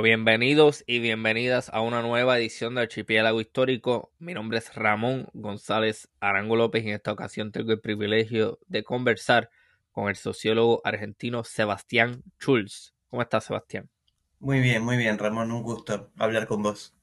[0.00, 4.14] Bueno, bienvenidos y bienvenidas a una nueva edición de Archipiélago Histórico.
[4.18, 8.82] Mi nombre es Ramón González Arango López y en esta ocasión tengo el privilegio de
[8.82, 9.50] conversar
[9.92, 12.94] con el sociólogo argentino Sebastián Schulz.
[13.10, 13.90] ¿Cómo estás, Sebastián?
[14.38, 15.52] Muy bien, muy bien, Ramón.
[15.52, 16.94] Un gusto hablar con vos.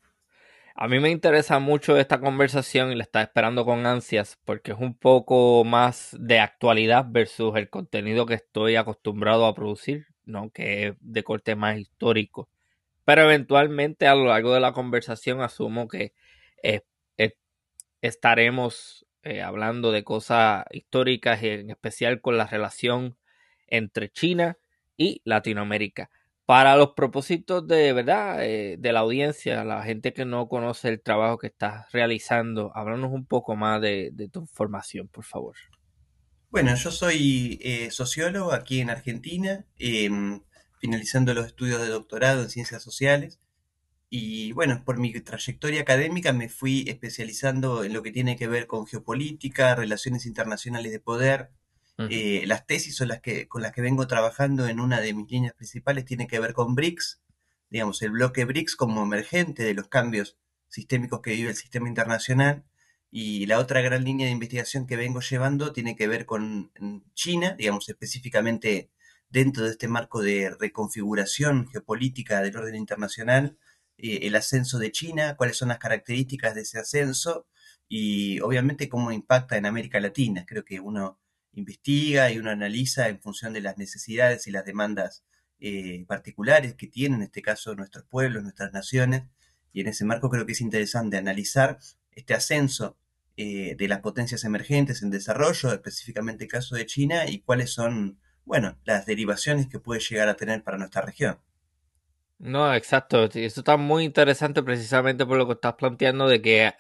[0.74, 4.80] A mí me interesa mucho esta conversación y la estaba esperando con ansias porque es
[4.80, 10.50] un poco más de actualidad versus el contenido que estoy acostumbrado a producir, ¿no?
[10.50, 12.50] que es de corte más histórico.
[13.08, 16.12] Pero eventualmente a lo largo de la conversación asumo que
[16.62, 16.82] eh,
[17.18, 17.38] eh,
[18.02, 23.18] estaremos eh, hablando de cosas históricas, en especial con la relación
[23.68, 24.58] entre China
[24.98, 26.10] y Latinoamérica.
[26.46, 31.38] Para los propósitos de verdad de la audiencia, la gente que no conoce el trabajo
[31.38, 35.56] que estás realizando, háblanos un poco más de, tu formación, por favor.
[36.50, 39.66] Bueno, yo soy sociólogo aquí en Argentina.
[39.80, 40.42] Em,
[40.80, 43.40] finalizando los estudios de doctorado en ciencias sociales.
[44.10, 48.68] Y bueno, por mi trayectoria académica me fui especializando en lo que tiene que ver
[48.68, 51.52] con geopolítica, relaciones internacionales de poder.
[52.10, 55.30] Eh, las tesis son las que, con las que vengo trabajando en una de mis
[55.32, 57.22] líneas principales tiene que ver con BRICS,
[57.72, 60.38] digamos, el bloque BRICS como emergente de los cambios
[60.68, 62.64] sistémicos que vive el sistema internacional.
[63.10, 66.72] Y la otra gran línea de investigación que vengo llevando tiene que ver con
[67.14, 68.92] China, digamos, específicamente
[69.30, 73.58] dentro de este marco de reconfiguración geopolítica del orden internacional,
[73.98, 77.48] eh, el ascenso de China, cuáles son las características de ese ascenso
[77.90, 80.46] y obviamente cómo impacta en América Latina.
[80.48, 81.20] Creo que uno
[81.54, 85.24] investiga y uno analiza en función de las necesidades y las demandas
[85.60, 89.24] eh, particulares que tienen, en este caso, nuestros pueblos, nuestras naciones.
[89.74, 91.80] Y en ese marco creo que es interesante analizar
[92.12, 92.98] este ascenso
[93.38, 98.20] eh, de las potencias emergentes en desarrollo, específicamente el caso de China, y cuáles son
[98.48, 101.38] bueno, las derivaciones que puede llegar a tener para nuestra región.
[102.40, 103.26] No, exacto.
[103.26, 106.74] Eso está muy interesante precisamente por lo que estás planteando de que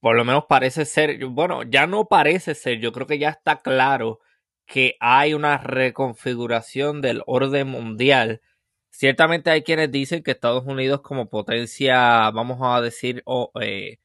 [0.00, 3.60] por lo menos parece ser, bueno, ya no parece ser, yo creo que ya está
[3.60, 4.20] claro
[4.66, 8.42] que hay una reconfiguración del orden mundial.
[8.90, 13.24] Ciertamente hay quienes dicen que Estados Unidos como potencia, vamos a decir,
[13.62, 13.98] eh,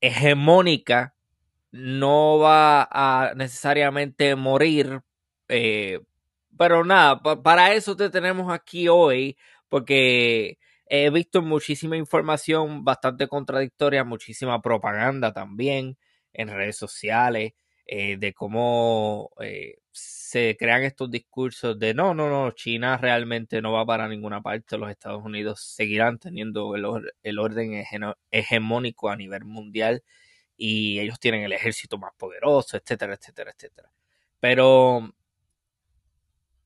[0.00, 1.14] hegemónica,
[1.72, 5.02] no va a necesariamente morir
[5.50, 6.00] eh,
[6.56, 9.36] pero nada, para eso te tenemos aquí hoy,
[9.68, 15.96] porque he visto muchísima información bastante contradictoria, muchísima propaganda también
[16.32, 17.52] en redes sociales,
[17.86, 23.72] eh, de cómo eh, se crean estos discursos de no, no, no, China realmente no
[23.72, 26.84] va para ninguna parte, los Estados Unidos seguirán teniendo el,
[27.22, 27.84] el orden
[28.30, 30.02] hegemónico a nivel mundial
[30.56, 33.90] y ellos tienen el ejército más poderoso, etcétera, etcétera, etcétera.
[34.40, 35.14] Pero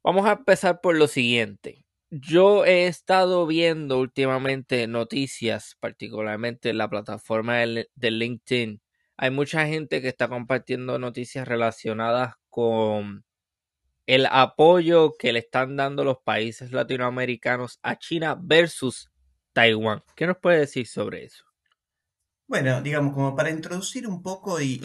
[0.05, 1.87] Vamos a empezar por lo siguiente.
[2.11, 8.83] Yo he estado viendo últimamente noticias, particularmente en la plataforma de, LinkedIn.
[9.17, 13.25] Hay mucha gente que está compartiendo noticias relacionadas con
[14.05, 19.11] el apoyo que le están dando los países latinoamericanos a China versus
[19.55, 20.03] Taiwán.
[20.15, 21.47] ¿Qué nos puede decir sobre eso?
[22.47, 24.83] Bueno, digamos, como para introducir un poco y,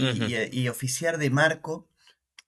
[0.54, 1.89] y oficiar de marco,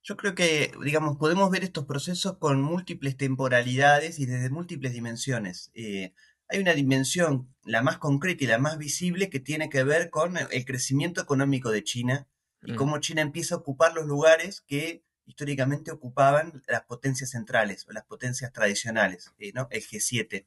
[0.04, 5.72] yo creo que, digamos, podemos ver estos procesos con múltiples temporalidades y desde múltiples dimensiones.
[5.74, 6.14] Eh,
[6.48, 10.38] hay una dimensión, la más concreta y la más visible, que tiene que ver con
[10.38, 12.28] el crecimiento económico de China
[12.64, 12.76] y mm.
[12.76, 18.04] cómo China empieza a ocupar los lugares que históricamente ocupaban las potencias centrales o las
[18.04, 19.68] potencias tradicionales, eh, ¿no?
[19.72, 20.46] El G7.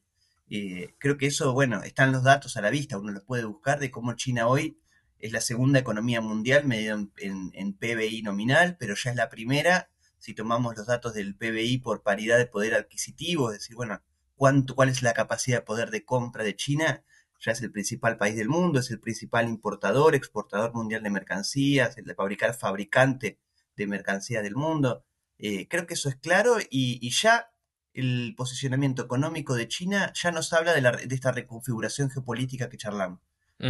[0.49, 3.79] Eh, creo que eso, bueno, están los datos a la vista, uno los puede buscar
[3.79, 4.77] de cómo China hoy
[5.19, 10.33] es la segunda economía mundial medida en, PBI nominal, pero ya es la primera si
[10.33, 14.01] tomamos los datos del PBI por paridad de poder adquisitivo, es decir, bueno,
[14.35, 17.03] cuánto, cuál es la capacidad de poder de compra de China,
[17.39, 21.97] ya es el principal país del mundo, es el principal importador, exportador mundial de mercancías,
[21.97, 23.39] el de fabricar fabricante
[23.75, 25.05] de mercancías del mundo.
[25.37, 27.51] Eh, creo que eso es claro y, ya
[27.93, 33.19] el posicionamiento económico de China ya nos habla de, esta reconfiguración geopolítica que charlamos.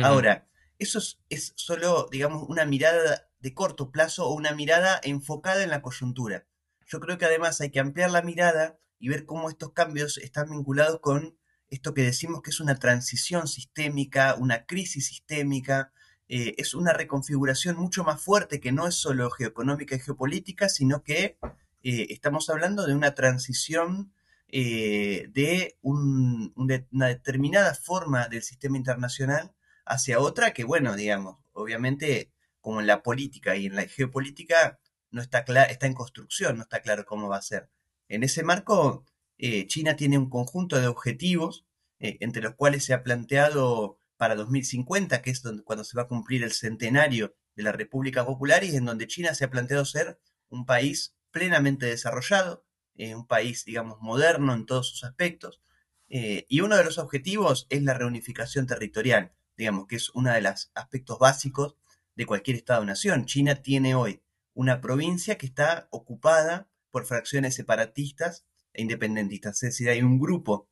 [0.03, 0.47] Ahora,
[0.79, 0.99] eso
[1.29, 6.45] es, solo, digamos, una mirada de corto plazo o una mirada enfocada en la coyuntura.
[6.87, 10.49] Yo creo que además hay que ampliar la mirada y ver cómo estos cambios están
[10.49, 11.37] vinculados con
[11.69, 15.91] esto que decimos que es una transición sistémica, una crisis sistémica,
[16.27, 21.03] eh, es una reconfiguración mucho más fuerte que no es solo geoeconómica y geopolítica, sino
[21.03, 21.37] que
[21.83, 24.11] eh, estamos hablando de una transición
[24.47, 29.54] eh, de una determinada forma del sistema internacional
[29.85, 34.79] hacia otra que, bueno, digamos, obviamente como en la política y en la geopolítica
[35.11, 37.69] no está, está en construcción, no está claro cómo va a ser.
[38.09, 39.05] En ese marco,
[39.37, 41.65] eh, China tiene un conjunto de objetivos,
[41.99, 46.07] eh, entre los cuales se ha planteado para 2050, que es cuando se va a
[46.07, 50.19] cumplir el centenario de la República Popular, y en donde China se ha planteado ser
[50.49, 52.65] un país plenamente desarrollado,
[52.95, 55.61] eh, un país, digamos, moderno en todos sus aspectos.
[56.07, 60.71] y uno de los objetivos es la reunificación territorial digamos que es uno de los
[60.75, 61.75] aspectos básicos
[62.15, 63.25] de cualquier Estado-nación.
[63.25, 64.21] China tiene hoy
[64.53, 70.69] una provincia que está ocupada por fracciones separatistas e independentistas, es decir, hay un grupo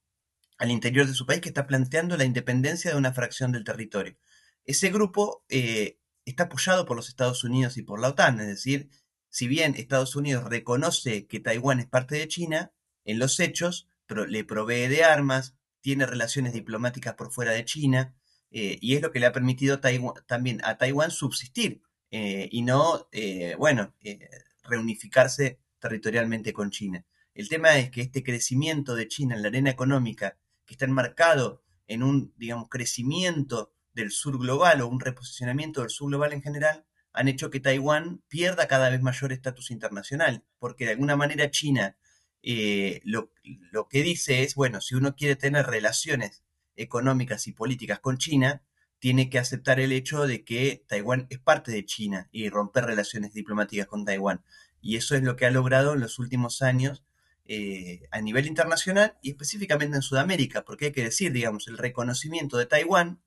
[0.58, 4.16] al interior de su país que está planteando la independencia de una fracción del territorio.
[4.66, 8.90] Ese grupo eh, está apoyado por los Estados Unidos y por la OTAN, es decir,
[9.30, 12.72] si bien Estados Unidos reconoce que Taiwán es parte de China,
[13.04, 18.16] en los hechos le provee de armas, tiene relaciones diplomáticas por fuera de China,
[18.56, 19.80] eh, y es lo que le ha permitido
[20.28, 23.96] también a Taiwán subsistir eh, y no, eh, bueno,
[24.64, 27.04] reunificarse territorialmente con China.
[27.34, 31.64] El tema es que este crecimiento de China en la arena económica, que está enmarcado
[31.88, 36.86] en un, digamos, crecimiento del sur global o un reposicionamiento del sur global en general,
[37.12, 41.98] han hecho que Taiwán pierda cada vez mayor estatus internacional, porque de alguna manera China
[43.04, 43.32] lo,
[43.72, 46.44] lo, que dice es, bueno, si uno quiere tener relaciones
[46.76, 48.64] económicas y políticas con China,
[49.04, 53.34] tiene que aceptar el hecho de que Taiwán es parte de China y romper relaciones
[53.34, 54.46] diplomáticas con Taiwán.
[54.80, 57.04] Y eso es lo que ha logrado en los últimos años
[57.44, 62.58] eh, a nivel internacional y específicamente en Sudamérica, porque hay que decir, digamos, el reconocimiento
[62.58, 63.22] de Taiwán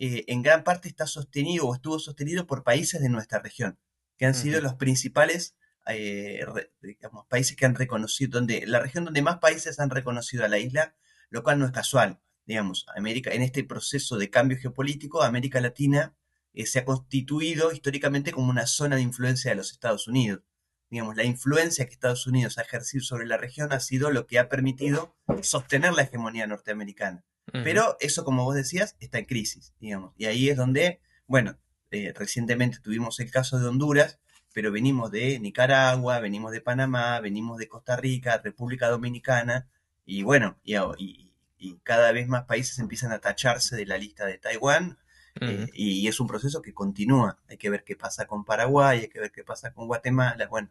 [0.00, 3.78] eh, en gran parte está sostenido o estuvo sostenido por países de nuestra región,
[4.16, 5.54] que han sido los principales
[5.86, 6.44] eh,
[6.82, 10.58] digamos, países que han reconocido, donde la región donde más países han reconocido a la
[10.58, 10.96] isla,
[11.28, 12.20] lo cual no es casual
[12.50, 16.16] digamos, América, en este proceso de cambio geopolítico, América Latina
[16.52, 20.42] eh, se ha constituido históricamente como una zona de influencia de los Estados Unidos.
[20.90, 24.40] Digamos, la influencia que Estados Unidos ha ejercido sobre la región ha sido lo que
[24.40, 27.24] ha permitido sostener la hegemonía norteamericana.
[27.52, 30.12] Pero eso, como vos decías, está en crisis, digamos.
[30.16, 31.56] Y ahí es donde, bueno,
[31.92, 34.18] eh, recientemente tuvimos el caso de Honduras,
[34.52, 39.68] pero venimos de Nicaragua, venimos de Panamá, venimos de Costa Rica, República Dominicana,
[40.04, 41.29] y bueno, y, y
[41.60, 44.98] y cada vez más países empiezan a tacharse de la lista de Taiwán
[45.42, 47.38] eh, y, es un proceso que continúa.
[47.48, 50.48] Hay que ver qué pasa con Paraguay, hay que ver qué pasa con Guatemala.
[50.48, 50.70] Bueno,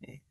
[0.00, 0.22] eh,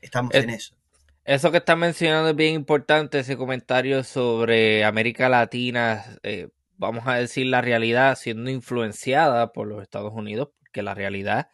[0.00, 0.76] estamos en eso.
[1.24, 7.16] Eso que está mencionando es bien importante, ese comentario sobre América Latina, eh, vamos a
[7.16, 11.48] decir la realidad siendo influenciada por los Estados Unidos, porque la realidad,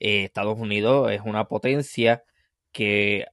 [0.00, 2.24] Estados Unidos es una potencia
[2.72, 3.26] que,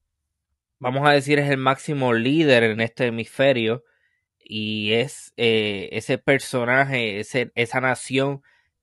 [0.80, 3.84] vamos a decir, es el máximo líder en este hemisferio
[4.48, 8.42] y es eh, ese personaje, ese, esa nación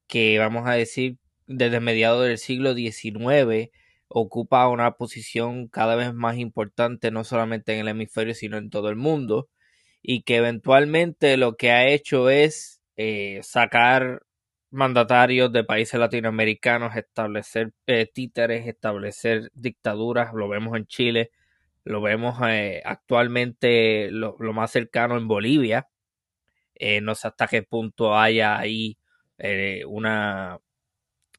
[0.08, 3.70] que vamos a decir desde mediados del siglo XIX
[4.08, 8.90] ocupa una posición cada vez más importante no solamente en el hemisferio sino en todo
[8.90, 9.48] el mundo
[10.02, 14.22] y que eventualmente lo que ha hecho es eh, sacar
[14.70, 21.30] mandatarios de países latinoamericanos, establecer eh, títeres, establecer dictaduras, lo vemos en Chile,
[21.84, 25.88] lo vemos eh, actualmente lo, más cercano en Bolivia.
[26.74, 28.98] Eh, no sé hasta qué punto haya ahí
[29.38, 30.60] eh, una,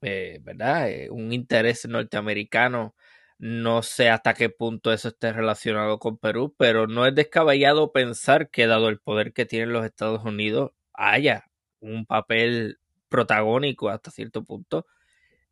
[0.01, 0.89] ¿verdad?
[1.11, 2.95] un interés norteamericano.
[3.39, 8.49] No sé hasta qué punto eso esté relacionado con Perú, pero no es descabellado pensar
[8.49, 11.45] que dado el poder que tienen los Estados Unidos, haya
[11.79, 14.85] un papel protagónico hasta cierto punto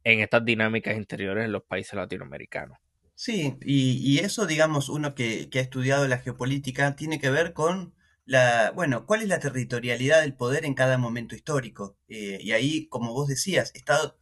[0.04, 2.78] en estas dinámicas interiores en los países latinoamericanos.
[3.24, 7.94] Sí, y, eso, digamos, uno que, ha estudiado la geopolítica tiene que ver con
[8.25, 11.96] la, bueno, cuál es la territorialidad del poder en cada momento histórico.
[12.08, 14.18] Eh, y ahí, como vos decías, Estado,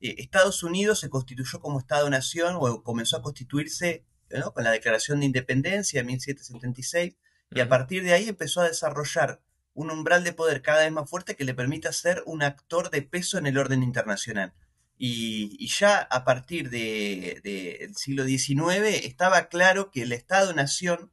[0.00, 4.04] eh, Estados Unidos se constituyó como Estado-nación o comenzó a constituirse
[4.52, 7.16] con la Declaración de Independencia en 1776
[7.52, 9.40] y a partir de ahí empezó a desarrollar
[9.74, 13.02] un umbral de poder cada vez más fuerte que le permita ser un actor de
[13.02, 14.54] peso en el orden internacional.
[15.02, 21.10] Y, ya a partir del siglo XIX estaba claro que el Estado-nación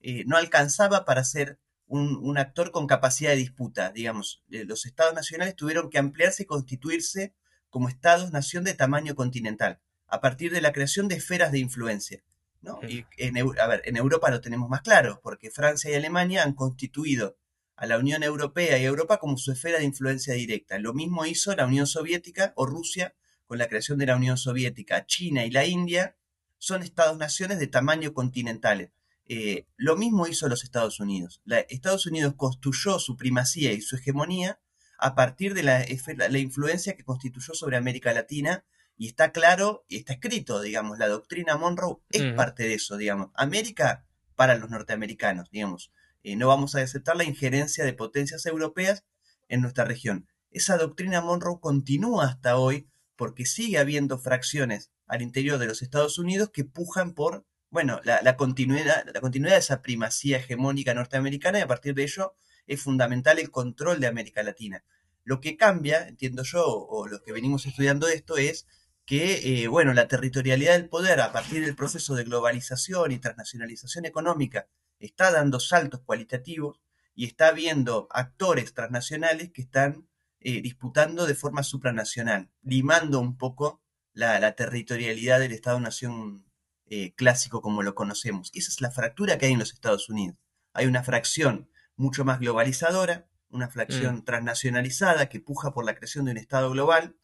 [0.00, 3.92] eh, no alcanzaba para ser un, actor con capacidad de disputa.
[3.92, 7.32] Digamos, eh, los Estados nacionales tuvieron que ampliarse y constituirse
[7.70, 9.78] como Estados-nación de tamaño continental,
[10.08, 12.24] a partir de la creación de esferas de influencia.
[12.60, 12.80] ¿no?
[12.88, 16.54] Y en, a ver, en Europa lo tenemos más claro, porque Francia y Alemania han
[16.54, 17.36] constituido
[17.76, 20.80] a la Unión Europea y Europa como su esfera de influencia directa.
[20.80, 23.14] Lo mismo hizo la Unión Soviética o Rusia
[23.48, 26.16] con la creación de la Unión Soviética, China y la India
[26.58, 28.90] son estados-naciones de tamaño continentales.
[29.24, 31.42] Eh, lo mismo hizo los Estados Unidos.
[31.68, 34.60] Estados Unidos construyó su primacía y su hegemonía
[34.98, 35.84] a partir de la,
[36.28, 38.64] la, influencia que constituyó sobre América Latina
[38.96, 43.30] y está claro y está escrito, digamos, la doctrina Monroe es parte de eso, digamos.
[43.34, 45.90] América para los norteamericanos, digamos.
[46.22, 49.04] Eh, no vamos a aceptar la injerencia de potencias europeas
[49.48, 50.28] en nuestra región.
[50.50, 56.18] Esa doctrina Monroe continúa hasta hoy porque sigue habiendo fracciones al interior de los Estados
[56.18, 61.62] Unidos que pujan por, bueno, la, continuidad, la continuidad de esa primacía hegemónica norteamericana y
[61.62, 62.36] a partir de ello
[62.68, 64.84] es fundamental el control de América Latina.
[65.24, 68.68] Lo que cambia, entiendo yo, o lo que venimos estudiando esto es
[69.04, 74.04] que, eh, bueno, la territorialidad del poder a partir del proceso de globalización y transnacionalización
[74.06, 74.68] económica
[75.00, 76.80] está dando saltos cualitativos
[77.16, 80.06] y está habiendo actores transnacionales que están
[80.40, 86.46] eh, disputando de forma supranacional, limando un poco la, territorialidad del Estado-Nación
[86.86, 88.52] eh, clásico como lo conocemos.
[88.54, 90.36] Esa es la fractura que hay en los Estados Unidos.
[90.72, 94.24] Hay una fracción mucho más globalizadora, una fracción mm.
[94.24, 97.16] transnacionalizada que puja por la creación de un Estado global,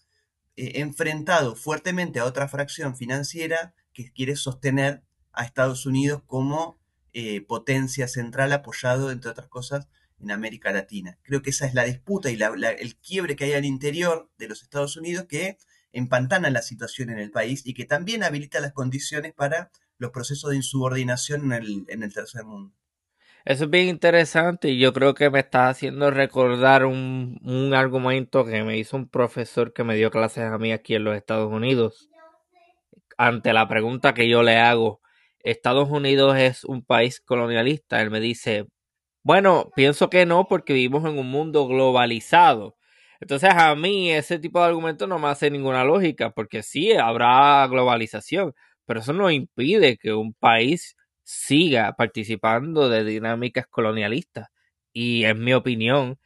[0.57, 6.83] eh, enfrentado fuertemente a otra fracción financiera que quiere sostener a Estados Unidos como
[7.47, 9.87] potencia central apoyado, entre otras cosas,
[10.25, 11.19] en América Latina.
[11.23, 14.63] Creo que esa es la disputa y el quiebre que hay al interior de los
[14.63, 15.59] Estados Unidos que
[15.93, 20.51] empantana la situación en el país y que también habilita las condiciones para los procesos
[20.51, 22.75] de insubordinación en el, tercer mundo.
[23.45, 28.45] Eso es bien interesante y yo creo que me está haciendo recordar un, un, argumento
[28.45, 31.53] que me hizo un profesor que me dio clases a mí aquí en los Estados
[31.53, 32.09] Unidos.
[33.17, 35.01] Ante la pregunta que yo le hago,
[35.45, 38.01] ¿Estados Unidos es un país colonialista?
[38.01, 38.67] Él me dice,
[39.25, 42.77] bueno, pienso que no, porque vivimos en un mundo globalizado.
[43.21, 47.67] Entonces a mí ese tipo de argumento no me hace ninguna lógica, porque sí, habrá
[47.69, 48.55] globalización,
[48.87, 54.49] pero eso no impide que un país siga participando de dinámicas colonialistas.
[54.93, 56.19] Y en mi opinión,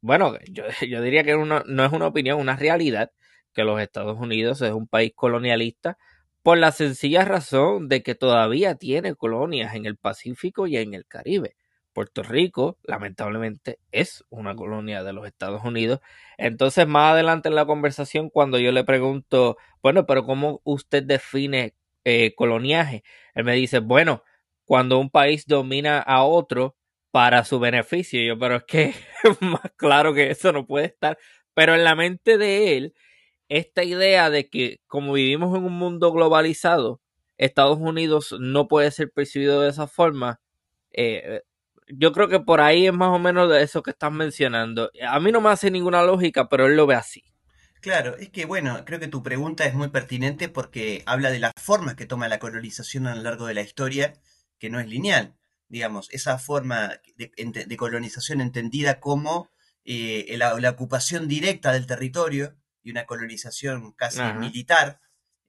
[0.00, 0.64] bueno, yo,
[1.02, 3.12] diría que no es una opinión, una realidad,
[3.54, 5.98] que los Estados Unidos es un país colonialista
[6.42, 11.06] por la sencilla razón de que todavía tiene colonias en el Pacífico y en el
[11.06, 11.56] Caribe.
[11.96, 16.00] Puerto Rico, lamentablemente, es una colonia de los Estados Unidos.
[16.36, 21.74] Entonces, más adelante en la conversación, cuando yo le pregunto, bueno, pero ¿cómo usted define
[22.04, 23.02] eh, coloniaje?
[23.34, 24.22] Él me dice, bueno,
[24.66, 26.76] cuando un país domina a otro
[27.10, 28.20] para su beneficio.
[28.22, 28.92] yo, pero es que
[29.40, 31.16] más claro que eso no puede estar.
[31.54, 32.94] Pero en la mente de él,
[33.48, 37.00] esta idea de que como vivimos en un mundo globalizado,
[37.38, 40.40] Estados Unidos no puede ser percibido de esa forma,
[40.92, 41.40] eh,
[41.88, 44.90] yo creo que por ahí es más o menos de eso que estás mencionando.
[45.06, 47.22] A mí no me hace ninguna lógica, pero él lo ve así.
[47.80, 51.52] Claro, es que bueno, creo que tu pregunta es muy pertinente porque habla de las
[51.56, 54.14] formas que toma la colonización a lo largo de la historia,
[54.58, 55.36] que no es lineal.
[55.68, 59.50] Digamos, esa forma de, colonización entendida como
[59.84, 65.00] eh, la, ocupación directa del territorio y una colonización casi militar,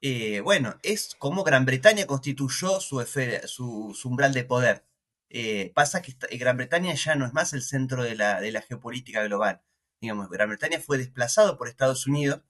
[0.01, 4.86] eh, bueno, es como Gran Bretaña constituyó su, su umbral de poder.
[5.29, 9.23] Eh, pasa que eh, Gran Bretaña ya no es más el centro de la, geopolítica
[9.23, 9.61] global.
[10.01, 12.41] Digamos, Gran Bretaña fue desplazado por Estados Unidos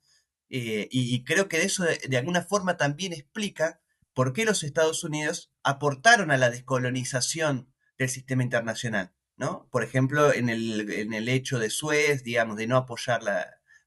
[0.50, 3.80] eh, y, creo que eso de, alguna forma también explica
[4.14, 9.12] por qué los Estados Unidos aportaron a la descolonización del sistema internacional.
[9.36, 9.68] ¿no?
[9.70, 13.20] Por ejemplo, en el, en el hecho de Suez, digamos, de no apoyar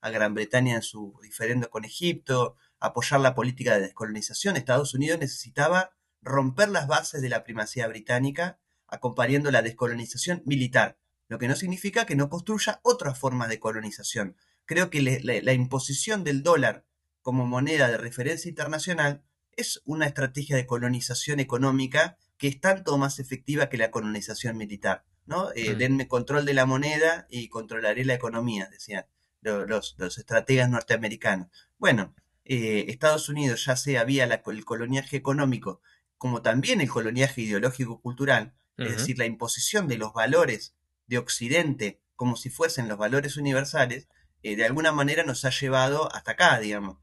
[0.01, 5.19] a Gran Bretaña en su diferendo con Egipto, apoyar la política de descolonización, Estados Unidos
[5.19, 8.60] necesitaba romper las bases de la primacía británica
[8.91, 14.35] acompañando la descolonización militar, lo que no significa que no construya otras formas de colonización.
[14.65, 16.85] Creo que la, imposición del dólar
[17.21, 23.19] como moneda de referencia internacional es una estrategia de colonización económica que es tanto más
[23.19, 25.05] efectiva que la colonización militar.
[25.25, 25.51] ¿no?
[25.55, 29.05] Eh, denme control de la moneda y controlaré la economía, decían
[29.41, 31.47] los, los, estrategas norteamericanos.
[31.77, 35.81] Bueno, eh, Estados Unidos, ya sea vía el coloniaje económico,
[36.17, 40.75] como también el coloniaje ideológico-cultural, es decir, la imposición de los valores
[41.07, 44.07] de Occidente como si fuesen los valores universales,
[44.43, 46.97] eh, de alguna manera nos ha llevado hasta acá, digamos.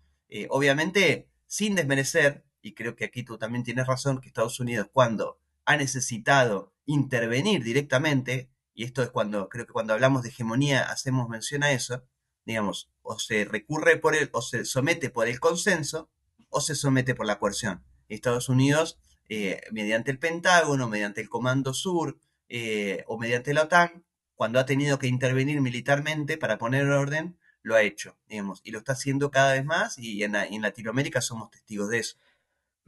[0.50, 5.40] obviamente, sin desmerecer, y creo que aquí tú también tienes razón, que Estados Unidos cuando
[5.64, 11.28] ha necesitado intervenir directamente, y esto es cuando, creo que cuando hablamos de hegemonía hacemos
[11.28, 12.04] mención a eso,
[12.44, 16.10] digamos, o se recurre por el, o se somete por el consenso,
[16.48, 17.84] o se somete por la coerción.
[18.08, 22.18] Estados Unidos, eh, mediante el Pentágono, mediante el Comando Sur,
[22.48, 24.04] eh, o mediante la OTAN,
[24.34, 28.78] cuando ha tenido que intervenir militarmente para poner orden, lo ha hecho, digamos, y lo
[28.78, 32.16] está haciendo cada vez más, y en Latinoamérica somos testigos de eso.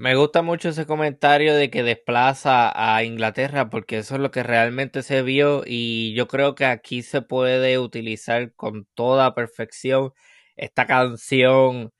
[0.00, 4.42] Me gusta mucho ese comentario de que desplaza a Inglaterra porque eso es lo que
[4.42, 10.14] realmente se vio y yo creo que aquí se puede utilizar con toda perfección
[10.56, 11.92] esta canción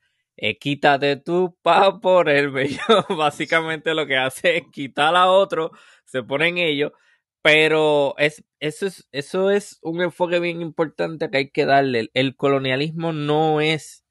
[0.59, 2.79] Quítate tú pa por el bello.
[3.17, 5.71] Básicamente lo que hace es quitar a otro,
[6.05, 6.93] se pone en ello,
[7.41, 12.09] pero es, eso, es, eso es un enfoque bien importante que hay que darle.
[12.13, 14.01] El colonialismo no es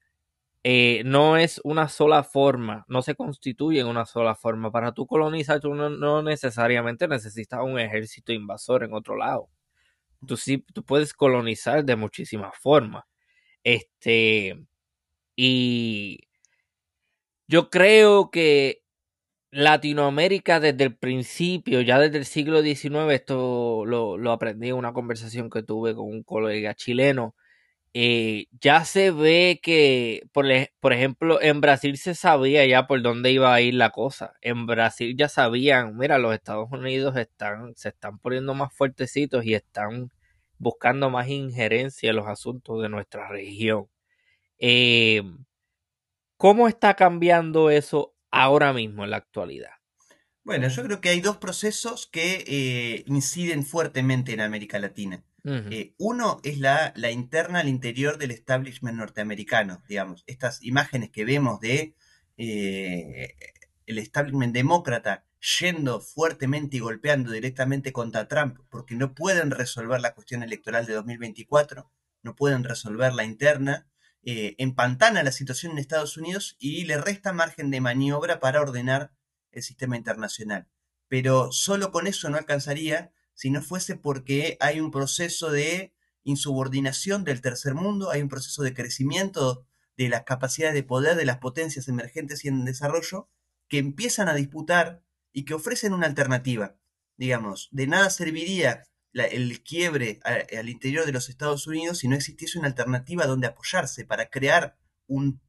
[0.63, 4.71] eh, no es una sola forma, no se constituye en una sola forma.
[4.71, 9.49] Para tú colonizar, tú no, necesariamente necesitas un ejército invasor en otro lado.
[10.27, 13.05] Tú sí, tú puedes colonizar de muchísimas formas.
[13.63, 14.59] Este,
[15.43, 16.19] y
[17.47, 18.83] yo creo que
[19.51, 24.93] Latinoamérica desde el principio, ya desde el siglo XIX, esto lo, lo aprendí en una
[24.93, 27.35] conversación que tuve con un colega chileno,
[27.93, 30.45] eh, ya se ve que, por,
[30.79, 34.33] por, ejemplo, en Brasil se sabía ya por dónde iba a ir la cosa.
[34.41, 39.55] En Brasil ya sabían, mira, los Estados Unidos están, se están poniendo más fuertecitos y
[39.55, 40.11] están
[40.59, 43.90] buscando más injerencia en los asuntos de nuestra región.
[44.61, 45.21] Eh,
[46.37, 49.71] ¿Cómo está cambiando eso ahora mismo en la actualidad?
[50.43, 55.23] Bueno, yo creo que hay dos procesos que eh, inciden fuertemente en América Latina.
[55.43, 60.23] Eh, uno es la, la, interna al interior del establishment norteamericano, digamos.
[60.27, 61.95] Estas imágenes que vemos de
[62.37, 63.35] eh,
[63.87, 65.25] el establishment demócrata
[65.59, 70.93] yendo fuertemente y golpeando directamente contra Trump porque no pueden resolver la cuestión electoral de
[70.93, 73.87] 2024, no pueden resolver la interna,
[74.23, 79.11] eh, empantana la situación en Estados Unidos y le resta margen de maniobra para ordenar
[79.51, 80.67] el sistema internacional.
[81.07, 87.23] Pero solo con eso no alcanzaría si no fuese porque hay un proceso de insubordinación
[87.23, 89.65] del tercer mundo, hay un proceso de crecimiento
[89.97, 93.29] de las capacidades de poder de las potencias emergentes y en desarrollo
[93.67, 95.03] que empiezan a disputar
[95.33, 96.75] y que ofrecen una alternativa.
[97.17, 102.59] Digamos, de nada serviría el quiebre al interior de los Estados Unidos si no existiese
[102.59, 105.41] una alternativa donde apoyarse para crear un,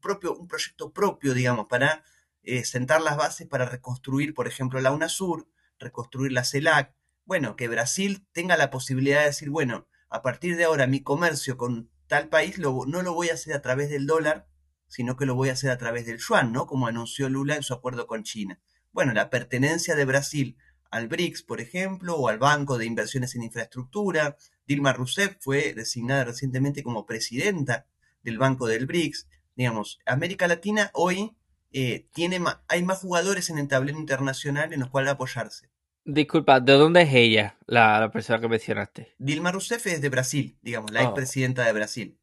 [0.00, 2.04] propio, un proyecto propio, digamos, para
[2.42, 7.68] eh, sentar las bases para reconstruir, por ejemplo, la UNASUR, reconstruir la CELAC, bueno, que
[7.68, 12.28] Brasil tenga la posibilidad de decir, bueno, a partir de ahora mi comercio con tal
[12.28, 14.46] país no lo voy a hacer a través del dólar,
[14.86, 16.66] sino que lo voy a hacer a través del yuan, ¿no?
[16.66, 18.60] Como anunció Lula en su acuerdo con China.
[18.92, 20.56] Bueno, la pertenencia de Brasil
[20.90, 24.36] al BRICS, por ejemplo, o al Banco de Inversiones en Infraestructura.
[24.66, 27.86] Dilma Rousseff fue designada recientemente como presidenta
[28.22, 29.28] del Banco del BRICS.
[29.56, 31.32] Digamos, América Latina hoy
[31.72, 35.70] eh, tiene hay más jugadores en el tablero internacional en los cuales apoyarse.
[36.04, 39.14] Disculpa, ¿de dónde es ella, la, persona que mencionaste?
[39.18, 41.04] Dilma Rousseff es de Brasil, digamos, la oh.
[41.04, 42.18] expresidenta de Brasil.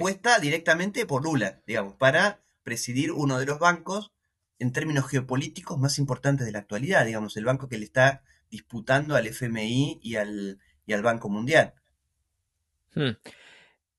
[0.00, 4.12] Puesta directamente por Lula, digamos, para presidir uno de los bancos
[4.58, 9.14] en términos geopolíticos más importantes de la actualidad, digamos, el banco que le está disputando
[9.14, 10.58] al FMI y al,
[11.02, 11.74] Banco Mundial.
[12.94, 13.10] Hmm.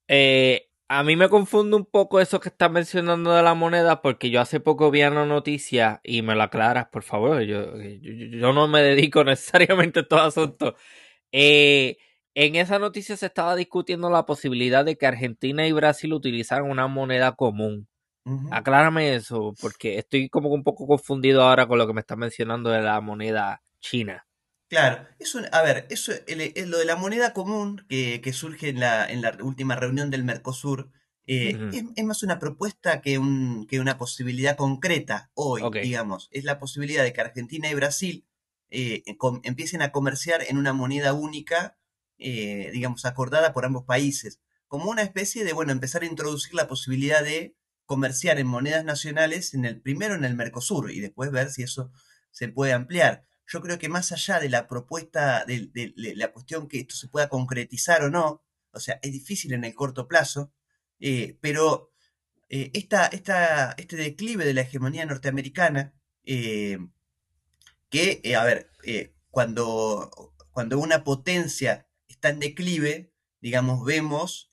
[0.08, 4.32] Eh, a mí me confunde un poco eso que estás mencionando de la moneda, porque
[4.32, 7.42] yo hace poco vi una noticia y me lo aclaras, por favor.
[7.44, 7.74] Yo,
[8.54, 10.76] no me dedico necesariamente a todo asunto.
[11.32, 11.98] Eh,
[12.34, 16.88] en esa noticia se estaba discutiendo la posibilidad de que Argentina y Brasil utilizaran una
[16.88, 17.88] moneda común.
[18.52, 22.70] Aclárame eso, porque estoy como un poco confundido ahora con lo que me estás mencionando
[22.70, 24.26] de la moneda china.
[24.70, 29.10] Claro, eso, a ver, eso es lo de la moneda común que, surge en la,
[29.10, 30.92] en la última reunión del Mercosur.
[31.26, 36.28] Eh, es, más una propuesta que, un, que una posibilidad concreta hoy, digamos.
[36.32, 38.28] Es la posibilidad de que Argentina y Brasil
[38.70, 39.04] eh,
[39.44, 41.78] empiecen a comerciar en una moneda única,
[42.20, 44.40] eh, digamos, acordada por ambos países.
[44.68, 47.56] Como una especie de, bueno, empezar a introducir la posibilidad de
[47.90, 51.92] comerciar en monedas nacionales en el primero en el Mercosur y después ver si eso
[52.30, 53.26] se puede ampliar.
[53.48, 57.30] yo creo que más allá de la propuesta, de, la cuestión que esto se pueda
[57.30, 60.54] concretizar o no, o sea, es difícil en el corto plazo,
[61.00, 61.92] eh, pero
[62.50, 66.78] eh, este declive de la hegemonía norteamericana, eh,
[67.90, 68.70] que, a ver,
[69.32, 74.52] cuando, cuando una potencia está en declive, digamos, vemos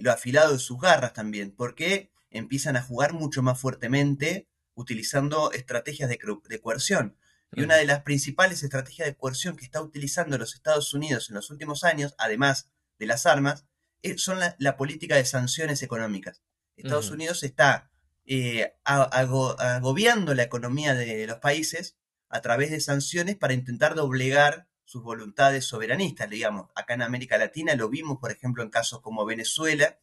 [0.00, 6.08] lo afilado de sus garras también, porque empiezan a jugar mucho más fuertemente utilizando estrategias
[6.08, 7.16] de, de coerción.
[7.52, 11.34] Y una de las principales estrategias de coerción que está utilizando los Estados Unidos en
[11.34, 13.66] los últimos años, además de las armas,
[14.02, 16.42] eh, son la, política de sanciones económicas.
[16.76, 17.90] Estados Unidos está
[18.24, 21.98] eh, agobiando la economía de los países
[22.30, 26.70] a través de sanciones para intentar doblegar sus voluntades soberanistas, digamos.
[26.74, 29.98] Acá en América Latina lo vimos, por ejemplo, en casos como Venezuela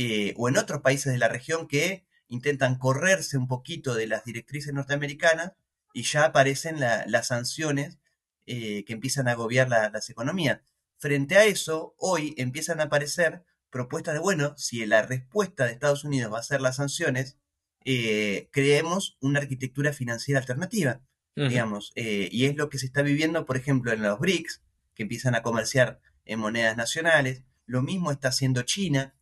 [0.00, 4.24] eh, o en otros países de la región que intentan correrse un poquito de las
[4.24, 5.54] directrices norteamericanas
[5.92, 7.98] y ya aparecen las sanciones
[8.46, 10.60] eh, que empiezan a agobiar las economías.
[10.98, 16.04] Frente a eso, hoy empiezan a aparecer propuestas de, bueno, si la respuesta de Estados
[16.04, 17.36] Unidos va a ser las sanciones,
[17.84, 21.00] eh, creemos una arquitectura financiera alternativa,
[21.34, 24.62] digamos, eh, y es lo que se está viviendo, por ejemplo, en los BRICS,
[24.94, 29.14] que empiezan a comerciar en monedas nacionales, lo mismo está haciendo China,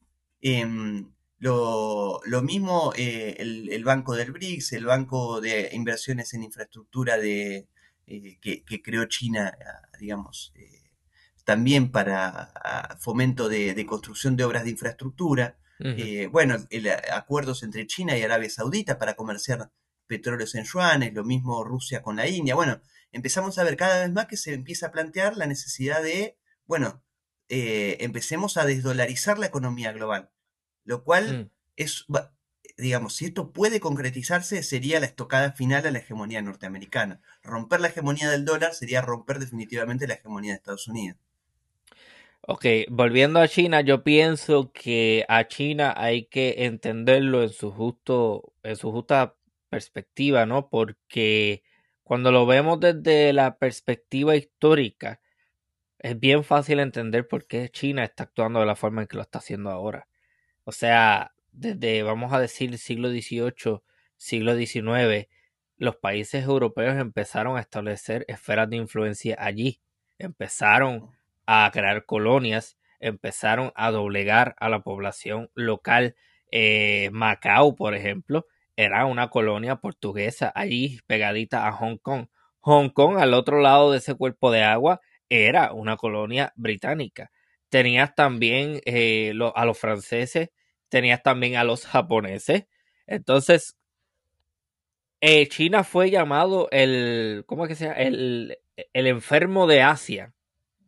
[0.55, 7.69] em, lo, mismo eh, el, Banco del BRICS, el Banco de Inversiones en Infraestructura de,
[8.07, 10.91] eh, que, creó China, ah, digamos, eh,
[11.45, 15.59] también para ah, fomento de, construcción de obras de infraestructura.
[16.31, 16.57] bueno,
[17.13, 19.71] acuerdos entre China y Arabia Saudita para comerciar
[20.07, 22.55] petróleos en yuanes, lo mismo Rusia con la India.
[22.55, 22.81] Bueno,
[23.13, 27.03] empezamos a ver cada vez más que se empieza a plantear la necesidad de, bueno,
[27.49, 30.31] empecemos a desdolarizar la economía global
[30.87, 31.51] lo cual mm.
[31.77, 32.07] es,
[32.79, 37.21] digamos, si esto puede concretizarse, sería la estocada final a la hegemonía norteamericana.
[37.43, 41.19] Romper la hegemonía del dólar sería romper definitivamente la hegemonía de Estados Unidos.
[42.49, 48.55] Ok, volviendo a China, yo pienso que a China hay que entenderlo en su justo,
[48.63, 49.35] en su justa
[49.69, 50.69] perspectiva, ¿no?
[50.69, 51.65] Porque
[52.05, 55.21] cuando lo vemos desde la perspectiva histórica,
[55.99, 59.23] es bien fácil entender por qué China está actuando de la forma en que lo
[59.23, 60.07] está haciendo ahora.
[60.69, 63.83] O sea, desde, vamos a decir, siglo XVIII,
[64.17, 65.29] siglo XIX,
[65.77, 69.81] los países europeos empezaron a establecer esferas de influencia allí.
[70.19, 71.11] Empezaron
[71.47, 76.17] a crear colonias, empezaron a doblegar a la población local.
[76.51, 82.27] Eh, Macao, por ejemplo, era una colonia portuguesa allí pegadita a Hong Kong.
[82.59, 87.31] Hong Kong, al otro lado de ese cuerpo de agua, era una colonia británica.
[87.69, 90.51] Tenías también eh, a los franceses
[90.89, 92.67] tenías también a los japoneses.
[93.07, 93.77] Entonces,
[95.21, 97.97] eh, China fue llamado el, ¿cómo es que se llama?
[97.97, 98.59] El,
[98.93, 100.33] el enfermo de Asia.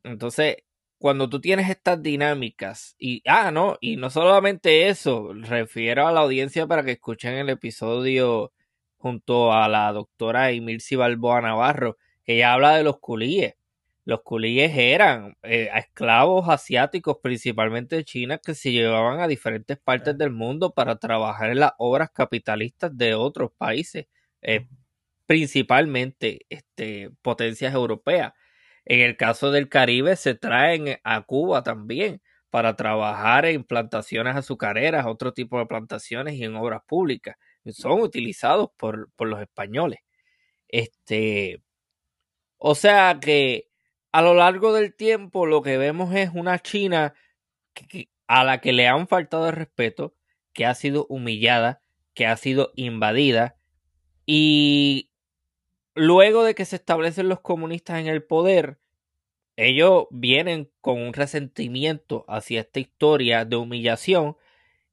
[0.04, 0.58] Entonces,
[0.98, 6.20] cuando tú tienes estas dinámicas, y, ah, no, y no solamente eso, refiero a la
[6.20, 8.52] audiencia para que escuchen el episodio
[8.98, 13.57] junto a la doctora Emilci Balboa Navarro, que ya habla de los culíes
[14.08, 20.16] los culíes eran eh, esclavos asiáticos, principalmente de China, que se llevaban a diferentes partes
[20.16, 24.06] del mundo para trabajar en las obras capitalistas de otros países,
[24.40, 24.66] eh,
[25.26, 28.32] principalmente este, potencias europeas.
[28.86, 35.04] En el caso del Caribe se traen a Cuba también para trabajar en plantaciones azucareras,
[35.04, 37.36] otro tipo de plantaciones y en obras públicas.
[37.72, 39.98] Son utilizados por, por los españoles.
[40.68, 41.62] Este,
[42.58, 43.67] o sea que
[44.12, 47.14] a lo largo del tiempo lo que vemos es una China
[48.26, 50.14] a la que le han faltado el respeto,
[50.52, 51.80] que ha sido humillada,
[52.14, 53.56] que ha sido invadida
[54.26, 55.10] y
[55.94, 58.78] luego de que se establecen los comunistas en el poder,
[59.56, 64.36] ellos vienen con un resentimiento hacia esta historia de humillación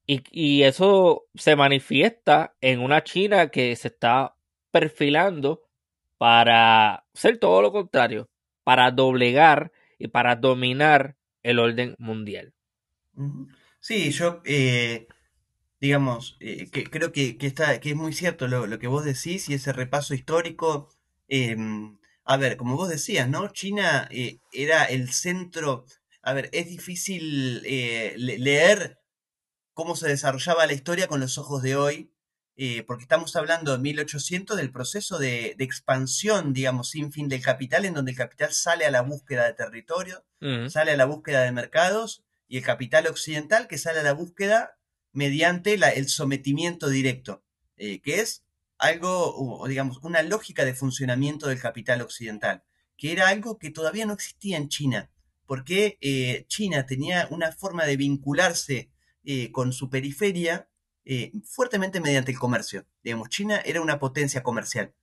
[0.06, 4.36] y, y, eso se manifiesta en una China que se está
[4.70, 5.64] perfilando
[6.16, 8.28] para ser todo lo contrario,
[8.66, 12.52] para doblegar y para dominar el orden mundial.
[13.78, 15.06] Sí, yo, eh,
[15.80, 19.54] digamos, eh, que, creo que, está, que es muy cierto lo, que vos decís y
[19.54, 20.88] ese repaso histórico.
[21.28, 23.46] Em, a ver, como vos decías, ¿no?
[23.52, 25.84] China eh, era el centro.
[26.22, 28.98] A ver, es difícil leer
[29.74, 32.10] cómo se desarrollaba la historia con los ojos de hoy,
[32.58, 37.84] eh, porque estamos hablando de 1800 del proceso de, expansión, digamos, sin fin del capital,
[37.84, 40.24] en donde el capital sale a la búsqueda de territorio,
[40.68, 44.78] sale a la búsqueda de mercados, y el capital occidental que sale a la búsqueda
[45.12, 47.44] mediante el sometimiento directo,
[47.76, 48.44] eh, que es
[48.78, 52.64] algo, digamos, una lógica de funcionamiento del capital occidental.
[52.96, 55.10] que era algo que todavía no existía en China,
[55.44, 58.90] porque eh, China tenía una forma de vincularse
[59.52, 60.68] con su periferia
[61.06, 62.84] eh, fuertemente mediante el comercio.
[63.02, 64.94] Digamos, China era una potencia comercial.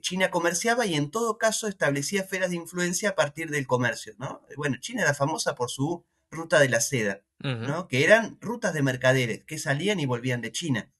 [0.00, 4.42] China comerciaba y en todo caso establecía esferas de influencia a partir del comercio, ¿no?
[4.56, 7.86] Bueno, China era famosa por su ruta de la seda, ¿no?
[7.86, 10.92] Que eran rutas de mercaderes que salían y volvían de China.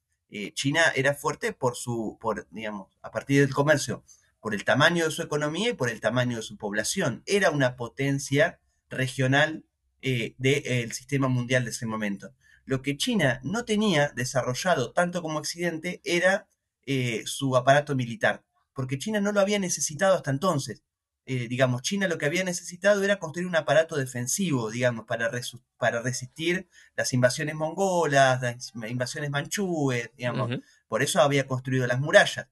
[0.55, 4.05] China era fuerte por su, por, digamos, a partir del comercio,
[4.41, 7.25] por el tamaño de su economía y por el tamaño de su población.
[7.27, 9.65] Era una potencia regional
[10.03, 12.33] eh, del sistema mundial de ese momento.
[12.71, 16.47] Lo que China no tenía desarrollado tanto como Occidente era
[16.87, 20.85] eh, su aparato militar, porque China no lo había necesitado hasta entonces.
[21.27, 25.33] Eh, digamos, China lo que había necesitado era construir un aparato defensivo, digamos, para,
[25.79, 30.61] para resistir las invasiones mongolas, las invasiones manchúes, digamos.
[30.87, 32.47] Por eso había construido las murallas.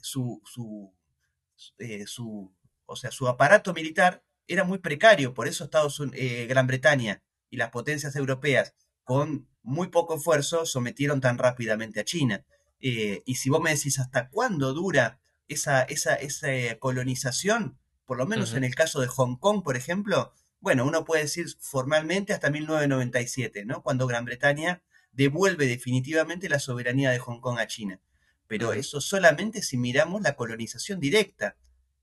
[0.00, 0.92] su, su,
[2.06, 2.52] su,
[2.86, 7.22] o sea, su aparato militar era muy precario, por eso Estados Unidos, eh, Gran Bretaña
[7.50, 12.44] y las potencias europeas, con muy poco esfuerzo, sometieron tan rápidamente a China.
[12.80, 18.26] Eh, y si vos me decís hasta cuándo dura esa, esa, esa colonización, por lo
[18.26, 22.50] menos en el caso de Hong Kong, por ejemplo, bueno, uno puede decir formalmente hasta
[22.50, 23.82] 1997, ¿no?
[23.82, 28.00] Cuando Gran Bretaña devuelve definitivamente la soberanía de Hong Kong a China.
[28.46, 31.56] Pero eso solamente si miramos la colonización directa.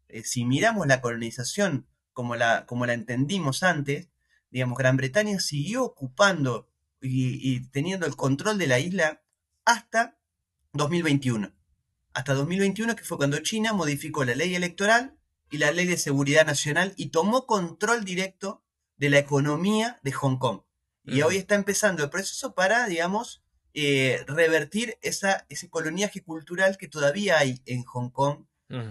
[0.08, 4.10] Eh, si miramos la colonización como la, como la entendimos antes,
[4.50, 6.68] digamos, Gran Bretaña siguió ocupando
[7.02, 9.24] y, teniendo el control de la isla
[9.66, 10.18] hasta
[10.74, 11.54] 2021.
[12.14, 15.18] Hasta 2021, que fue cuando China modificó la ley electoral
[15.52, 18.64] y la ley de seguridad nacional y tomó control directo
[18.98, 20.62] de la economía de Hong Kong.
[21.06, 23.42] Y hoy está empezando el proceso para, digamos,
[23.74, 28.46] eh, revertir esa, ese coloniaje cultural que todavía hay en Hong Kong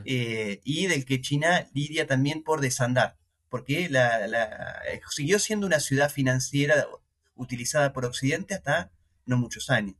[0.04, 3.18] eh, y del que China lidia también por desandar
[3.48, 4.26] porque la,
[4.90, 6.86] eh, siguió siendo una ciudad financiera
[7.38, 8.90] utilizada por Occidente hasta
[9.24, 9.96] no muchos años.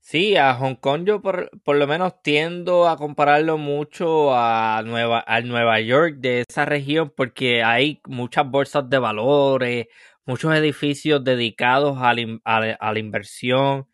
[0.00, 5.48] Sí, a Hong Kong yo por, lo menos tiendo a compararlo mucho a Nueva, al
[5.48, 9.86] Nueva York de esa región porque hay muchas bolsas de valores,
[10.26, 13.88] muchos edificios dedicados a la inversión.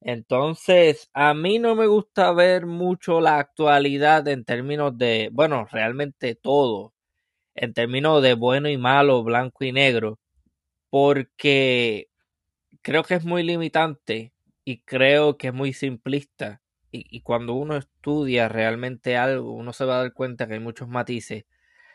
[0.00, 6.34] Entonces, a mí no me gusta ver mucho la actualidad en términos de, bueno, realmente
[6.36, 6.94] todo
[7.54, 10.18] en términos de bueno y malo, blanco y negro,
[10.90, 12.09] porque
[12.82, 14.32] creo que es muy limitante
[14.64, 16.62] y creo que es muy simplista.
[16.92, 20.88] Y, cuando uno estudia realmente algo, uno se va a dar cuenta que hay muchos
[20.88, 21.44] matices,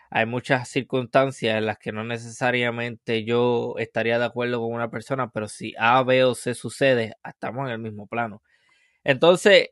[0.10, 5.32] hay muchas circunstancias en las que no necesariamente yo estaría de acuerdo con una persona,
[5.32, 8.42] pero si A, B o C sucede, estamos en el mismo plano.
[9.04, 9.72] Entonces,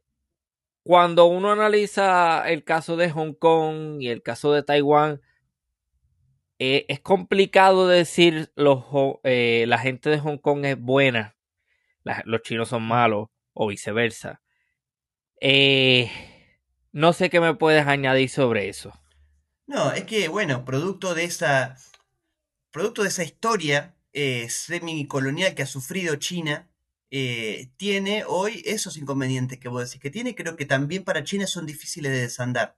[0.83, 5.21] cuando uno analiza el caso de Hong Kong y el caso de Taiwán,
[6.65, 8.85] eh, es complicado decir los,
[9.25, 11.35] eh, la gente de Hong Kong es buena,
[12.23, 14.41] los chinos son malos o viceversa.
[15.41, 16.09] Eh,
[16.93, 18.93] no sé qué me puedes añadir sobre eso.
[19.67, 21.75] No, es que, bueno, producto de esa,
[22.71, 26.69] producto de esa historia semicolonial que ha sufrido China,
[27.09, 31.65] tiene hoy esos inconvenientes que vos decís que tiene, creo que también para China son
[31.65, 32.77] difíciles de desandar.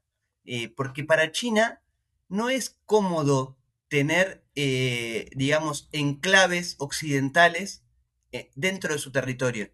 [0.76, 1.84] porque para China
[2.30, 7.84] no es cómodo tener, eh, digamos, enclaves occidentales
[8.32, 9.72] eh, dentro de su territorio.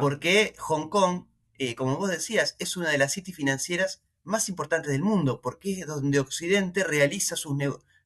[0.00, 1.26] Porque Hong Kong,
[1.58, 5.80] eh, como vos decías, es una de las cities financieras más importantes del mundo, porque
[5.80, 7.56] es donde Occidente realiza sus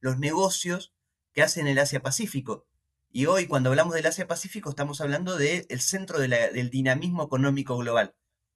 [0.01, 0.95] los negocios
[1.33, 2.67] que hace en el Asia-Pacífico.
[3.11, 8.15] Y hoy, cuando hablamos del Asia-Pacífico, estamos hablando del centro del dinamismo económico global.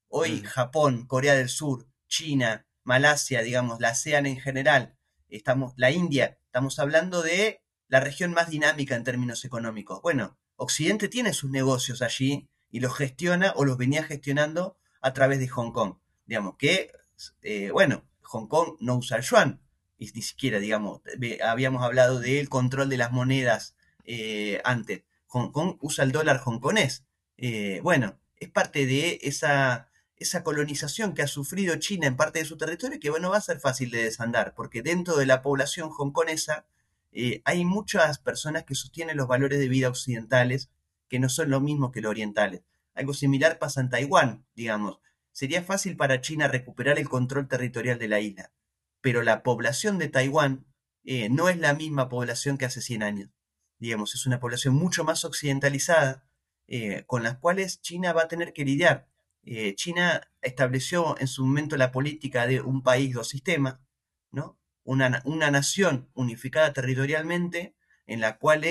[0.08, 0.44] Hoy, mm.
[0.44, 4.96] Japón, Corea del Sur, China, Malasia, digamos, la ASEAN en general,
[5.30, 10.00] estamos, la India, estamos hablando de la región más dinámica en términos económicos.
[10.02, 15.38] Bueno, Occidente tiene sus negocios allí y los gestiona o los venía gestionando a través
[15.38, 15.96] de Hong Kong.
[16.26, 16.92] Digamos que,
[17.42, 19.60] eh, bueno, Hong Kong no usa el yuan,
[19.98, 21.02] y ni siquiera, digamos,
[21.44, 25.02] habíamos hablado del control de las monedas eh, antes.
[25.26, 27.04] Hong Kong usa el dólar hongkonés.
[27.36, 29.89] Eh, bueno, es parte de esa
[30.20, 33.40] esa colonización que ha sufrido China en parte de su territorio, que bueno, va a
[33.40, 36.66] ser fácil de desandar, porque dentro de la población hongkonesa
[37.10, 40.70] eh, hay muchas personas que sostienen los valores de vida occidentales
[41.08, 42.62] que no son lo mismo que los orientales.
[42.94, 45.00] Algo similar pasa en Taiwán, digamos.
[45.32, 48.52] Sería fácil para China recuperar el control territorial de la isla,
[49.00, 50.66] pero la población de Taiwán
[51.04, 53.30] eh, no es la misma población que hace 100 años.
[53.78, 56.26] Digamos, es una población mucho más occidentalizada,
[56.66, 59.09] eh, con las cuales China va a tener que lidiar
[59.44, 63.78] eh, China estableció en su momento la política de un país, dos sistemas,
[64.30, 64.58] ¿no?
[64.84, 67.74] una, una nación unificada territorialmente
[68.06, 68.64] en la cual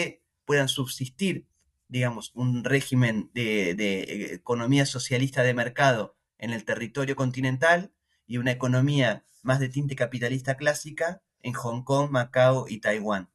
[0.45, 1.47] puedan subsistir,
[1.87, 7.93] digamos, un régimen de, de economía socialista de mercado en el territorio continental
[8.25, 13.29] y una economía más de tinte capitalista clásica en Hong Kong, Macao y Taiwán.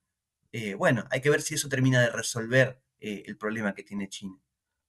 [0.53, 4.09] Eh, bueno, hay que ver si eso termina de resolver eh, el problema que tiene
[4.09, 4.38] China.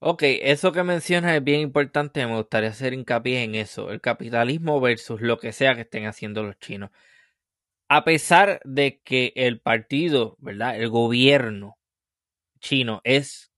[0.08, 4.80] Ok, eso que mencionas es bien importante, me gustaría hacer hincapié en eso, el capitalismo
[4.80, 6.92] versus lo que sea que estén haciendo los chinos.
[7.88, 10.80] A pesar de que el partido, ¿verdad?
[10.80, 11.80] El gobierno
[12.60, 13.52] chino es,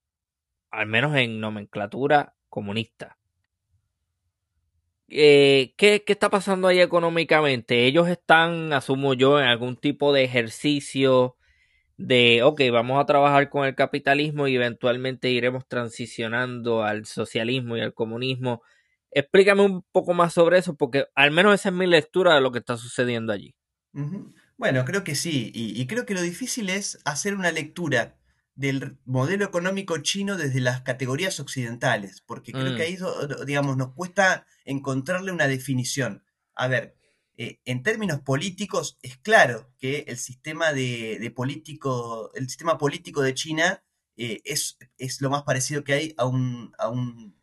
[0.72, 3.18] al menos en nomenclatura, comunista.
[5.10, 7.86] Eh, ¿qué, ¿Qué está pasando ahí económicamente?
[7.88, 11.37] Ellos están, asumo yo, en algún tipo de ejercicio
[11.98, 17.82] de, ok, vamos a trabajar con el capitalismo y eventualmente iremos transicionando al socialismo y
[17.82, 18.62] al comunismo.
[19.12, 22.52] Explícame un poco más sobre eso, porque al menos esa es mi lectura de lo
[22.52, 23.56] que está sucediendo allí.
[24.58, 28.16] Bueno, creo que sí, y, creo que lo difícil es hacer una lectura
[28.54, 33.06] del modelo económico chino desde las categorías occidentales, porque creo que mm.
[33.06, 36.24] ahí, digamos, nos cuesta encontrarle una definición.
[36.56, 36.97] A ver,
[37.40, 43.36] eh, en términos políticos, es claro que el sistema de, político, el sistema político de
[43.36, 43.84] China
[44.16, 47.36] eh, es, es, lo más parecido que hay a un, a un,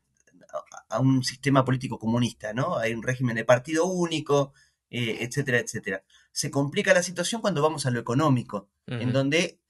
[0.88, 2.76] a un sistema político comunista, ¿no?
[2.76, 4.52] Hay un régimen de partido único,
[4.90, 6.02] eh, etcétera, etcétera.
[6.32, 9.60] Se complica la situación cuando vamos a lo económico, en donde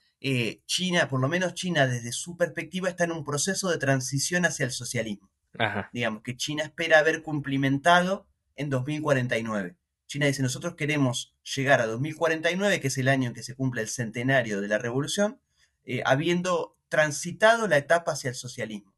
[0.65, 4.65] China, por lo menos China desde su perspectiva, está en un proceso de transición hacia
[4.65, 5.31] el socialismo.
[5.93, 9.77] Digamos que China espera haber cumplimentado en 2049.
[10.15, 13.83] China dice, nosotros queremos llegar a 2049, que es el año en que se cumple
[13.83, 15.41] el centenario de la revolución,
[15.85, 18.95] eh, habiendo transitado la etapa hacia el socialismo.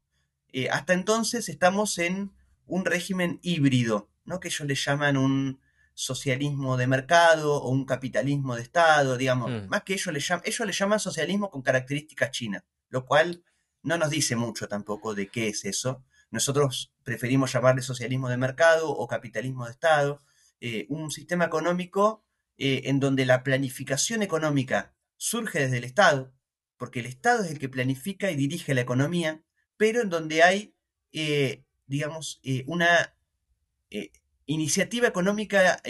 [0.53, 2.33] Eh, hasta entonces estamos en
[2.67, 4.39] un régimen híbrido, ¿no?
[4.39, 5.59] que ellos le llaman un
[5.95, 9.69] socialismo de mercado o un capitalismo de Estado, digamos, mm.
[9.69, 13.43] más que ellos le, llaman, ellos le llaman socialismo con características chinas, lo cual
[13.81, 16.03] no nos dice mucho tampoco de qué es eso.
[16.29, 20.21] Nosotros preferimos llamarle socialismo de mercado o capitalismo de Estado,
[20.59, 22.25] eh, un sistema económico
[22.57, 26.33] eh, en donde la planificación económica surge desde el Estado,
[26.77, 29.43] porque el Estado es el que planifica y dirige la economía,
[29.77, 30.75] pero en donde hay,
[31.11, 33.13] eh, digamos, una
[34.45, 35.81] iniciativa económica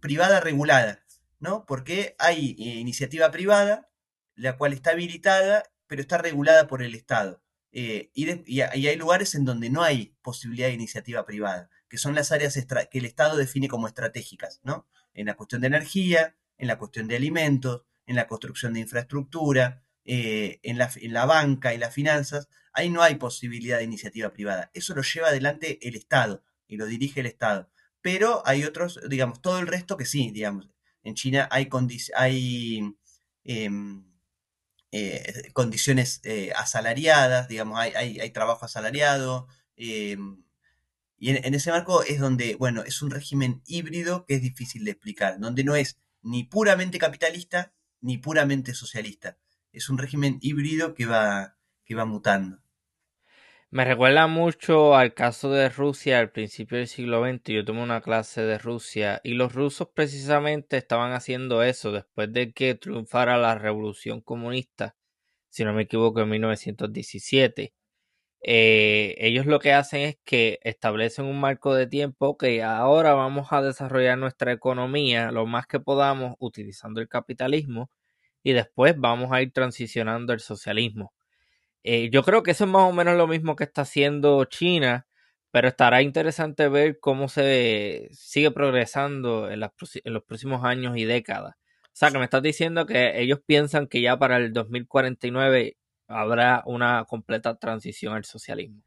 [0.00, 1.04] privada regulada,
[1.40, 1.64] ¿no?
[1.66, 3.90] Porque hay iniciativa privada,
[4.34, 7.42] la cual está habilitada, pero está regulada por el Estado.
[7.72, 12.54] y, hay lugares en donde no hay posibilidad de iniciativa privada que son las áreas
[12.90, 14.86] que el Estado define como estratégicas, ¿no?
[15.14, 19.82] En la cuestión de energía, en la cuestión de alimentos, en la construcción de infraestructura,
[20.04, 24.32] eh, en, la, en la banca y las finanzas, ahí no hay posibilidad de iniciativa
[24.32, 24.70] privada.
[24.74, 27.70] Eso lo lleva adelante el Estado y lo dirige el Estado.
[28.00, 30.70] Pero hay otros, digamos, todo el resto que sí, digamos.
[31.02, 31.68] En China hay,
[33.44, 34.04] em,
[34.92, 40.42] eh, condiciones eh, asalariadas, digamos, hay, hay, hay trabajo asalariado, em,
[41.18, 44.92] y en, ese marco es donde, bueno, es un régimen híbrido que es difícil de
[44.92, 49.36] explicar, donde no es ni puramente capitalista ni puramente socialista.
[49.72, 52.60] Es un régimen híbrido que va, que va mutando.
[53.70, 57.42] Me recuerda mucho al caso de Rusia al principio del siglo XX.
[57.52, 62.52] Yo tomé una clase de Rusia y los rusos precisamente estaban haciendo eso después de
[62.52, 64.96] que triunfara la revolución comunista,
[65.50, 67.74] si no me equivoco, en 1917.
[68.42, 73.48] Eh, ellos lo que hacen es que establecen un marco de tiempo que ahora vamos
[73.52, 77.90] a desarrollar nuestra economía lo más que podamos utilizando el capitalismo
[78.42, 81.12] y después vamos a ir transicionando al socialismo.
[81.84, 85.06] Eh, yo creo que eso es más o menos lo mismo que está haciendo China,
[85.50, 91.56] pero estará interesante ver cómo se sigue progresando en, en los próximos años y décadas.
[91.86, 95.76] O sea, que me estás diciendo que ellos piensan que ya para el 2049
[96.08, 98.82] habrá una completa transición al socialismo.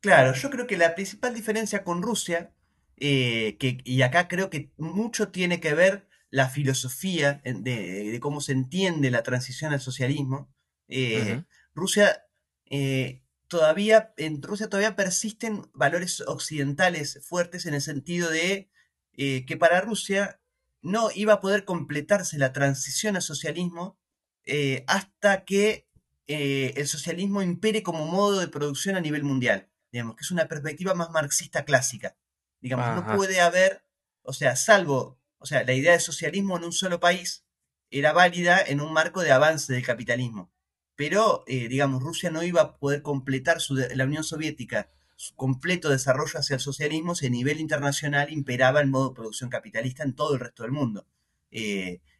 [0.00, 2.52] Claro, yo creo que la principal diferencia con Rusia,
[2.96, 8.52] eh, que, y acá creo que mucho tiene que ver la filosofía de, cómo se
[8.52, 10.52] entiende la transición al socialismo.
[10.88, 11.42] Eh,
[11.74, 12.24] Rusia
[12.70, 18.70] eh, todavía, en Rusia todavía persisten valores occidentales fuertes en el sentido de
[19.16, 20.40] que para Rusia
[20.80, 23.98] no iba a poder completarse la transición al socialismo
[24.86, 25.87] hasta que
[26.28, 29.70] eh, el socialismo impere como modo de producción a nivel mundial.
[29.90, 32.16] Digamos, que es una perspectiva más marxista clásica.
[32.60, 33.82] Digamos, no puede haber,
[34.22, 37.46] o sea, salvo, o sea, la idea de socialismo en un solo país
[37.90, 40.52] era válida en un marco de avance del capitalismo.
[40.94, 45.88] Pero, eh, digamos, Rusia no iba a poder completar su, la Unión Soviética, su completo
[45.88, 50.14] desarrollo hacia el socialismo si a nivel internacional imperaba el modo de producción capitalista en
[50.14, 51.06] todo el resto del mundo.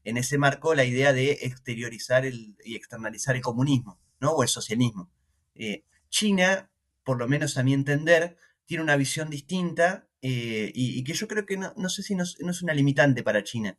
[0.09, 4.31] En ese marco la idea de exteriorizar y externalizar el comunismo, ¿no?
[4.33, 5.11] O el socialismo.
[6.09, 6.71] China,
[7.05, 11.59] por lo menos a mi entender, tiene una visión distinta y, que yo creo que
[11.59, 13.77] no, sé si no, es una limitante para China.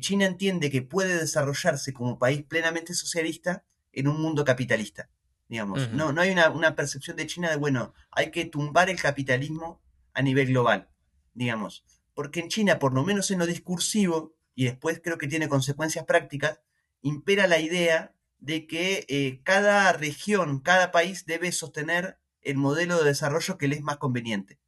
[0.00, 3.62] China entiende que puede desarrollarse como país plenamente socialista
[3.92, 5.08] en un mundo capitalista
[5.48, 5.90] digamos.
[5.92, 9.80] no, no hay una, percepción de China de, bueno, hay que tumbar el capitalismo
[10.12, 10.88] a nivel global,
[11.34, 11.84] digamos.
[12.14, 16.04] Porque en China, por lo menos en lo discursivo, y después creo que tiene consecuencias
[16.04, 16.60] prácticas,
[17.00, 23.04] impera la idea de que eh, cada región, cada país debe sostener el modelo de
[23.04, 24.58] desarrollo que le es más conveniente.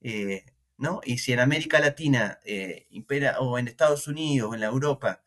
[0.00, 0.46] Eh,
[0.78, 1.00] ¿no?
[1.04, 5.24] Y si en América Latina eh, impera, o en Estados Unidos o en la Europa,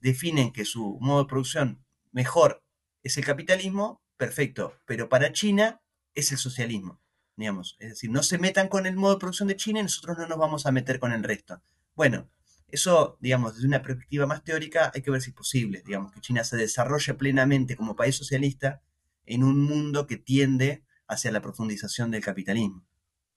[0.00, 2.64] definen que su modo de producción mejor
[3.04, 5.82] es el capitalismo, perfecto, pero para China
[6.14, 7.00] es el socialismo,
[7.36, 7.76] digamos.
[7.78, 10.26] Es decir, no se metan con el modo de producción de China y nosotros no
[10.26, 11.62] nos vamos a meter con el resto.
[11.94, 12.28] Bueno,
[12.72, 16.20] eso, digamos, desde una perspectiva más teórica hay que ver si es posible, digamos, que
[16.20, 18.82] China se desarrolle plenamente como país socialista
[19.26, 22.84] en un mundo que tiende hacia la profundización del capitalismo.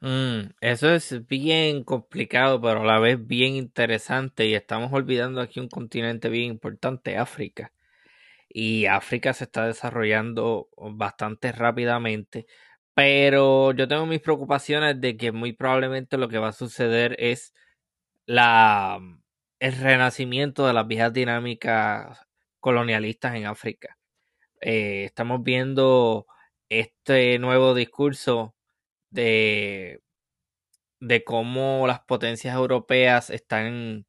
[0.02, 5.60] Mm, eso es bien complicado, pero a la vez bien interesante y estamos olvidando aquí
[5.60, 7.72] un continente bien importante, África
[8.54, 12.46] y África se está desarrollando bastante rápidamente.
[12.94, 17.54] Pero yo tengo mis preocupaciones de que muy probablemente lo que va a suceder es
[18.28, 19.00] la,
[19.64, 22.20] el renacimiento de las viejas dinámicas
[22.60, 23.98] colonialistas en África.
[24.60, 26.28] Eh, estamos viendo
[26.68, 28.56] este nuevo discurso
[29.10, 30.02] de,
[31.00, 34.06] de cómo las potencias europeas están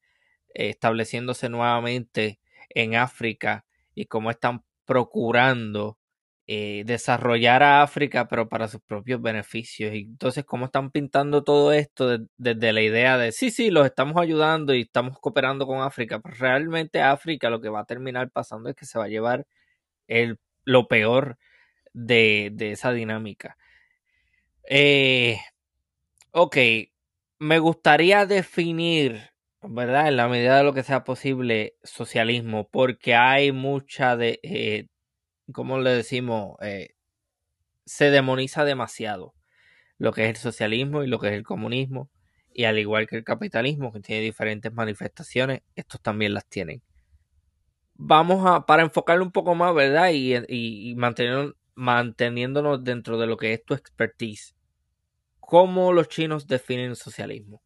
[0.48, 2.40] estableciéndose nuevamente
[2.70, 6.00] en África y cómo están procurando
[6.46, 9.94] eh, desarrollar a África, pero para sus propios beneficios.
[9.94, 14.16] Y entonces, cómo están pintando todo esto desde la idea de, sí, sí, los estamos
[14.20, 18.68] ayudando y estamos cooperando con África, pero realmente África lo que va a terminar pasando
[18.70, 19.46] es que se va a llevar
[20.08, 21.38] el, lo peor
[21.94, 23.56] de, de esa dinámica.
[24.68, 25.38] Eh,
[26.32, 26.56] ok,
[27.38, 29.30] me gustaría definir
[29.62, 30.08] ¿verdad?
[30.08, 34.88] En la medida de lo que sea posible, socialismo, porque hay mucha de, eh,
[35.52, 36.56] ¿cómo le decimos?
[36.60, 36.94] Eh,
[37.84, 39.34] se demoniza demasiado
[39.98, 42.10] lo que es el socialismo y lo que es el comunismo,
[42.52, 46.82] y al igual que el capitalismo, que tiene diferentes manifestaciones, estos también las tienen.
[47.94, 50.10] Vamos a, para enfocarlo un poco más, ¿verdad?
[50.12, 50.94] Y, y,
[51.74, 54.54] manteniéndonos dentro de lo que es tu expertise.
[55.40, 57.62] ¿Cómo los chinos definen el socialismo?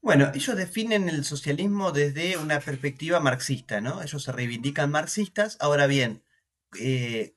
[0.00, 4.02] Bueno, ellos definen el socialismo desde una perspectiva marxista, ¿no?
[4.02, 5.56] Ellos se reivindican marxistas.
[5.60, 6.22] Ahora bien,
[6.80, 7.34] eh,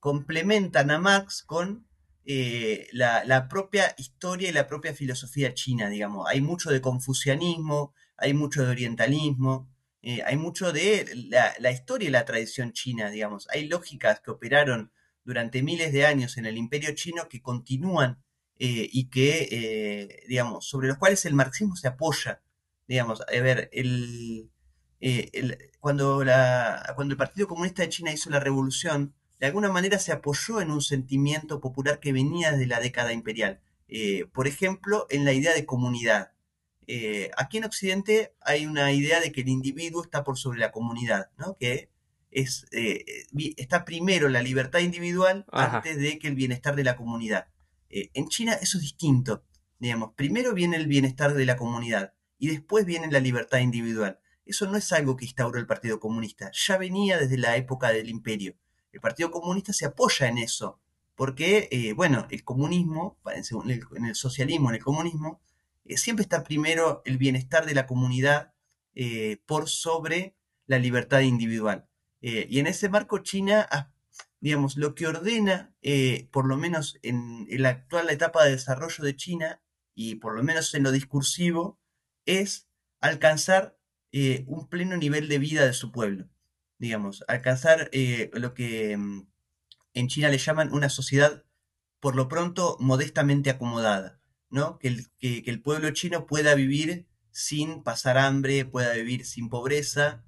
[0.00, 1.86] complementan a Marx con
[2.24, 6.26] eh, la, propia historia y la propia filosofía china, digamos.
[6.28, 9.70] Hay mucho de confucianismo, hay mucho de orientalismo,
[10.02, 13.46] eh, hay mucho de la, la, historia y la tradición china, digamos.
[13.50, 14.92] Hay lógicas que operaron
[15.24, 18.22] durante miles de años en el imperio chino que continúan
[18.60, 22.42] y que, digamos, sobre los cuales el marxismo se apoya.
[22.88, 24.50] Digamos, a ver, el,
[25.00, 29.98] eh, cuando, la, cuando el Partido Comunista de China hizo la revolución, de alguna manera
[29.98, 33.60] se apoyó en un sentimiento popular que venía desde la década imperial.
[34.32, 36.32] por ejemplo, en la idea de comunidad.
[37.36, 41.30] aquí en Occidente hay una idea de que el individuo está por sobre la comunidad,
[41.38, 41.56] ¿no?
[41.56, 41.90] que
[42.30, 42.66] es,
[43.56, 47.46] está primero la libertad individual antes de que el bienestar de la comunidad.
[47.90, 49.44] Eh, en China eso es distinto.
[49.78, 54.20] Digamos, primero viene el bienestar de la comunidad y después viene la libertad individual.
[54.48, 58.08] Eso no es algo que instauró el Partido Comunista, ya venía desde la época del
[58.08, 58.56] imperio.
[58.92, 60.80] El Partido Comunista se apoya en eso,
[61.14, 65.40] porque, eh, bueno, el comunismo, en el socialismo, en el comunismo,
[65.84, 68.52] eh, siempre está primero el bienestar de la comunidad
[69.46, 70.34] por sobre
[70.66, 71.86] la libertad individual.
[72.20, 73.68] y en ese marco China
[74.40, 79.16] digamos, lo que ordena, eh, por lo menos en, la actual etapa de desarrollo de
[79.16, 79.62] China,
[79.94, 81.78] y por lo menos en lo discursivo,
[82.24, 82.68] es
[83.00, 83.77] alcanzar
[84.12, 86.28] eh, un pleno nivel de vida de su pueblo.
[86.78, 89.26] Digamos, alcanzar eh, lo que mm,
[89.94, 91.44] en China le llaman una sociedad,
[92.00, 94.78] por lo pronto, modestamente acomodada, ¿no?
[94.78, 100.24] Que el, que el pueblo chino pueda vivir sin pasar hambre, pueda vivir sin pobreza,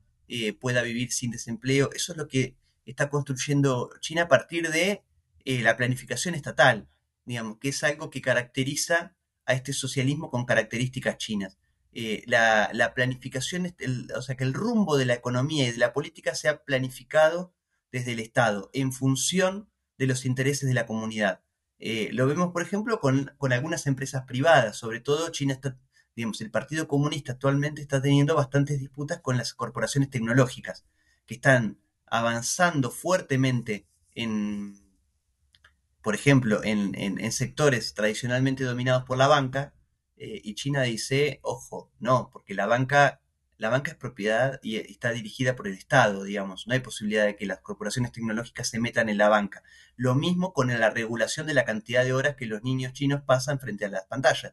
[0.61, 1.91] pueda vivir sin desempleo.
[1.93, 5.03] Eso es lo que está construyendo China a partir de
[5.45, 6.89] eh, la planificación estatal,
[7.25, 9.15] digamos, que es algo que caracteriza
[9.47, 11.59] a este socialismo con características chinas.
[11.93, 13.75] Eh, la, planificación,
[14.17, 17.53] o sea, que el rumbo de la economía y de la política sea planificado
[17.91, 19.69] desde el Estado en función
[19.99, 21.43] de los intereses de la comunidad.
[21.79, 25.79] Eh, lo vemos, por ejemplo, con, algunas empresas privadas, sobre todo China está,
[26.15, 30.85] Digamos, el Partido Comunista actualmente está teniendo bastantes disputas con las corporaciones tecnológicas,
[31.25, 34.75] que están avanzando fuertemente en,
[36.03, 39.73] por ejemplo, en, sectores tradicionalmente dominados por la banca,
[40.23, 43.23] eh, y China dice, ojo, no, porque la banca,
[43.57, 47.37] la banca es propiedad y está dirigida por el Estado, digamos, no hay posibilidad de
[47.37, 49.63] que las corporaciones tecnológicas se metan en la banca.
[49.97, 53.61] Lo mismo con la regulación de la cantidad de horas que los niños chinos pasan
[53.61, 54.53] frente a las pantallas,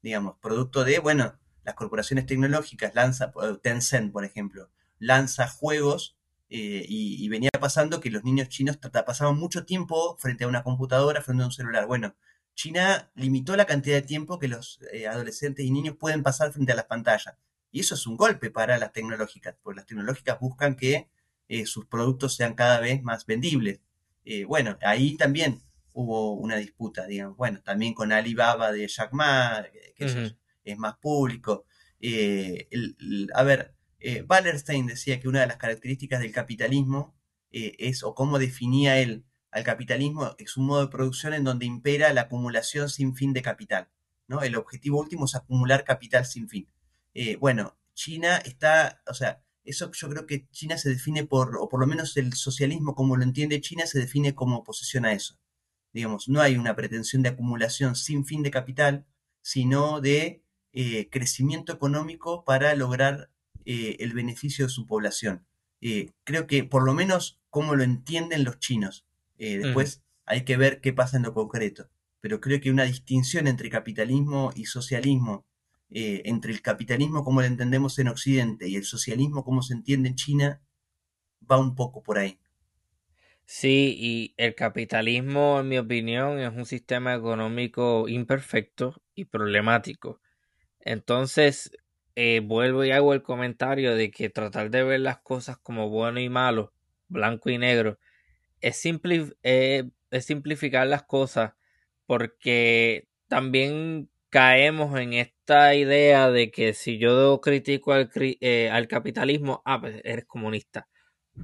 [0.00, 3.30] digamos, producto de, bueno, las corporaciones tecnológicas lanza,
[3.62, 6.16] Tencent, por ejemplo, lanza juegos
[6.48, 11.20] eh, y, venía pasando que los niños chinos pasaban mucho tiempo frente a una computadora,
[11.20, 11.86] frente a un celular.
[11.86, 12.14] Bueno,
[12.54, 16.72] China limitó la cantidad de tiempo que los eh, adolescentes y niños pueden pasar frente
[16.72, 17.34] a las pantallas.
[17.70, 21.08] Y eso es un golpe para las tecnológicas, porque las tecnológicas buscan que
[21.48, 23.80] eh, sus productos sean cada vez más vendibles.
[24.46, 27.36] bueno, ahí también hubo una disputa, digamos.
[27.36, 29.64] Bueno, también con Alibaba de Jack Ma,
[29.96, 30.20] que eso
[30.64, 31.66] es, más público.
[33.34, 33.74] a ver,
[34.04, 37.14] eh, Wallerstein decía que una de las características del capitalismo
[37.50, 39.24] eh, es, o cómo definía él
[39.54, 43.40] al capitalismo, es un modo de producción en donde impera la acumulación sin fin de
[43.40, 43.88] capital.
[44.26, 44.42] ¿no?
[44.42, 46.68] El objetivo último es acumular capital sin fin.
[47.14, 51.68] Eh, bueno, China está, o sea, eso yo creo que China se define por, o
[51.68, 55.38] por lo menos el socialismo como lo entiende China, se define como oposición a eso.
[55.92, 59.06] Digamos, no hay una pretensión de acumulación sin fin de capital,
[59.40, 60.42] sino de
[61.10, 63.30] crecimiento económico para lograr
[63.66, 65.46] eh, el beneficio de su población.
[65.80, 69.06] Eh, creo que por lo menos como lo entienden los chinos.
[69.38, 71.88] Eh, después hay que ver qué pasa en lo concreto.
[72.20, 75.46] Pero creo que una distinción entre capitalismo y socialismo,
[75.90, 80.14] entre el capitalismo como lo entendemos en Occidente y el socialismo como se entiende en
[80.16, 80.62] China,
[81.50, 82.38] va un poco por ahí.
[83.46, 90.20] Sí, y el capitalismo, en mi opinión, es un sistema económico imperfecto y problemático.
[90.80, 91.70] Entonces,
[92.16, 96.20] eh, vuelvo y hago el comentario de que tratar de ver las cosas como bueno
[96.20, 96.72] y malo,
[97.08, 97.98] blanco y negro,
[98.68, 98.84] es,
[99.42, 101.52] eh, es simplificar las cosas
[102.06, 109.62] porque también caemos en esta idea de que si yo critico al, eh, al capitalismo,
[109.64, 110.88] ah, pues eres comunista.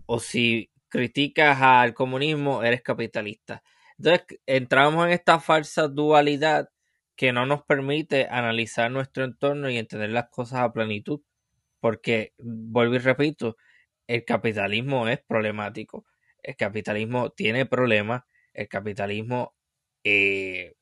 [0.06, 3.62] O si criticas al comunismo, eres capitalista.
[3.98, 6.70] Entonces entramos en esta falsa dualidad
[7.16, 11.20] que no nos permite analizar nuestro entorno y entender las cosas a plenitud.
[11.80, 13.56] Porque, vuelvo y repito,
[14.06, 16.06] el capitalismo es problemático.
[16.42, 18.24] El capitalismo tiene problemas.
[18.52, 19.54] El capitalismo,
[20.04, 20.74] eh,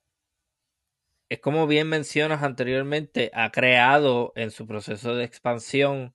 [1.28, 6.14] es como bien mencionas anteriormente, ha creado en su proceso de expansión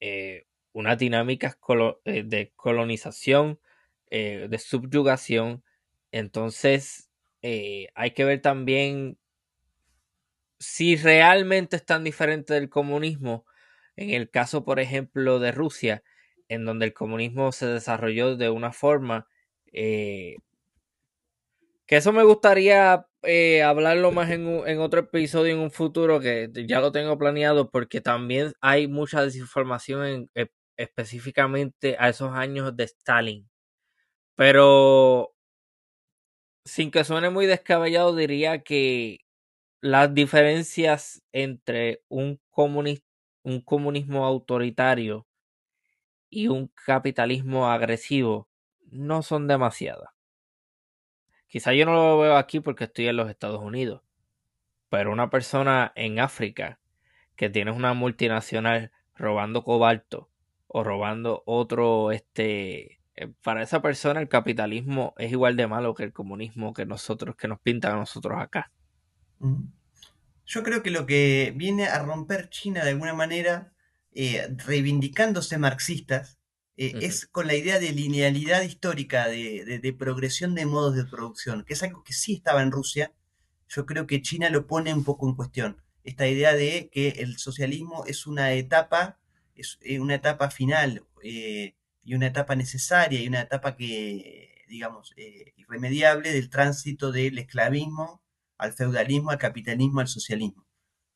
[0.00, 1.58] eh, unas dinámicas
[2.04, 3.60] eh, de colonización,
[4.08, 5.64] de subyugación.
[6.12, 7.10] Entonces,
[7.42, 9.18] hay que ver también
[10.58, 13.46] si realmente es tan diferente del comunismo,
[13.96, 16.02] en el caso, por ejemplo, de Rusia,
[16.48, 19.26] en donde el comunismo se desarrolló de una forma
[19.72, 20.36] eh,
[21.86, 26.50] que eso me gustaría eh, hablarlo más en, en, otro episodio en un futuro que
[26.66, 32.84] ya lo tengo planeado porque también hay mucha desinformación e, específicamente a esos años de
[32.84, 33.48] Stalin.
[34.36, 35.34] Pero
[36.64, 39.20] sin que suene muy descabellado diría que
[39.80, 42.40] las diferencias entre un,
[43.44, 45.26] un comunismo autoritario
[46.36, 48.46] y un capitalismo agresivo
[48.90, 50.10] no son demasiadas.
[51.46, 54.02] Quizá yo no lo veo aquí porque estoy en los Estados Unidos,
[54.90, 56.78] pero una persona en África
[57.36, 60.28] que tiene una multinacional robando cobalto
[60.66, 66.04] o robando otro, este, eh, para esa persona el capitalismo es igual de malo que
[66.04, 68.70] el comunismo que nosotros, que nos pintan a nosotros acá.
[70.44, 73.72] Yo creo que lo que viene a romper China de alguna manera,
[74.18, 76.38] eh, reivindicándose marxistas,
[76.78, 81.74] eh, es con la idea de linealidad histórica, de, progresión de modos de producción, que
[81.74, 83.12] es algo que sí estaba en Rusia.
[83.68, 85.82] Yo creo que China lo pone un poco en cuestión.
[86.02, 89.18] Esta idea de que el socialismo es una etapa,
[89.54, 95.12] es eh, una etapa final y una etapa necesaria y una etapa que, digamos,
[95.56, 98.22] irremediable del tránsito del esclavismo
[98.56, 100.66] al feudalismo, al capitalismo, al socialismo.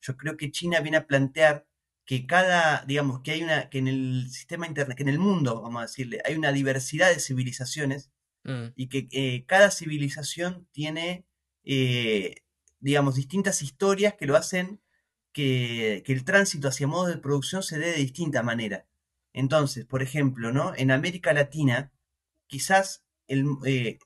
[0.01, 1.65] Yo creo que China viene a plantear
[2.11, 5.61] que cada, digamos, que hay una, que en el sistema internet, que en el mundo,
[5.61, 8.11] vamos a decirle, hay una diversidad de civilizaciones
[8.43, 8.73] mm.
[8.75, 11.25] y que eh, cada civilización tiene,
[11.63, 12.43] eh,
[12.81, 14.81] digamos, distintas historias que lo hacen
[15.31, 18.85] que, el tránsito hacia modos de producción se dé de distinta manera.
[19.31, 20.73] Entonces, por ejemplo, ¿no?
[20.75, 21.93] En América Latina,
[22.47, 23.99] quizás el, eh,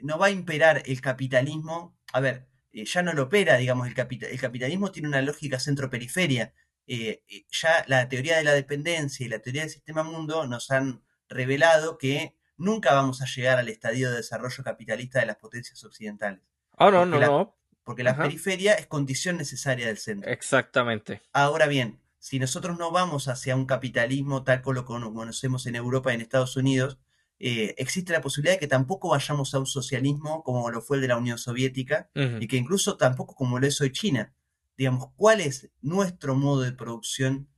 [0.00, 4.40] no va a imperar el capitalismo a ver, ya no lo opera, digamos, el, el
[4.40, 6.54] capitalismo tiene una lógica centro-periferia.
[6.86, 11.98] Ya la teoría de la dependencia y la teoría del sistema mundo nos han revelado
[11.98, 16.40] que nunca vamos a llegar al estadio de desarrollo capitalista de las potencias occidentales.
[16.78, 17.56] Oh, no, no, no.
[17.84, 20.30] Porque la periferia es condición necesaria del centro.
[20.30, 21.22] Exactamente.
[21.32, 26.10] Ahora bien, si nosotros no vamos hacia un capitalismo tal como lo conocemos en Europa
[26.10, 26.98] y en Estados Unidos,
[27.38, 31.02] eh, existe la posibilidad de que tampoco vayamos a un socialismo como lo fue el
[31.02, 34.34] de la Unión Soviética y que incluso tampoco como lo es hoy China.
[34.76, 37.48] Digamos, ¿cuál es nuestro modo de producción,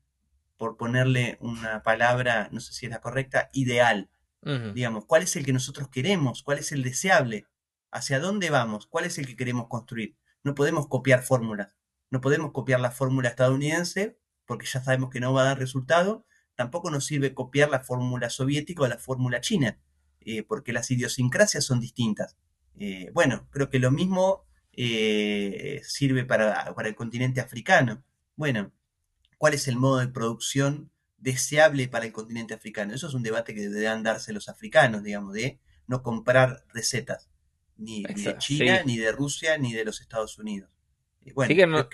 [0.56, 4.10] por ponerle una palabra, no sé si es la correcta, ideal?
[4.74, 6.42] Digamos, ¿cuál es el que nosotros queremos?
[6.42, 7.46] ¿Cuál es el deseable?
[7.90, 8.86] ¿Hacia dónde vamos?
[8.86, 10.16] ¿Cuál es el que queremos construir?
[10.42, 11.74] No podemos copiar fórmulas.
[12.10, 16.24] No podemos copiar la fórmula estadounidense porque ya sabemos que no va a dar resultado.
[16.54, 19.78] Tampoco nos sirve copiar la fórmula soviética o la fórmula china,
[20.20, 22.36] eh, porque las idiosincrasias son distintas.
[22.76, 24.47] Eh, bueno, creo que lo mismo
[24.80, 28.04] eh, sirve para, para el continente africano.
[28.36, 28.70] Bueno,
[29.36, 32.94] ¿cuál es el modo de producción deseable para el continente africano?
[32.94, 35.58] Eso es un debate que deberán darse los africanos, digamos, de
[35.88, 37.28] no comprar recetas,
[37.76, 40.70] ni, de China, ni de Rusia, ni de los Estados Unidos.
[41.34, 41.88] bueno, sí, no,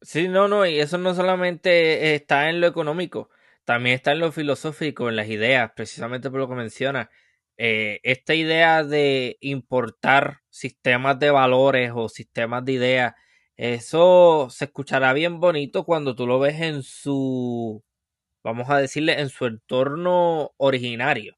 [0.00, 3.30] sí, no, no, y eso no solamente está en lo económico,
[3.64, 7.10] también está en lo filosófico, en las ideas, precisamente por lo que menciona.
[7.58, 13.14] Eh, esta idea de importar sistemas de valores o sistemas de ideas,
[13.56, 17.82] eso se escuchará bien bonito cuando tú lo ves en su
[18.44, 21.36] vamos a decirle, en su entorno originario.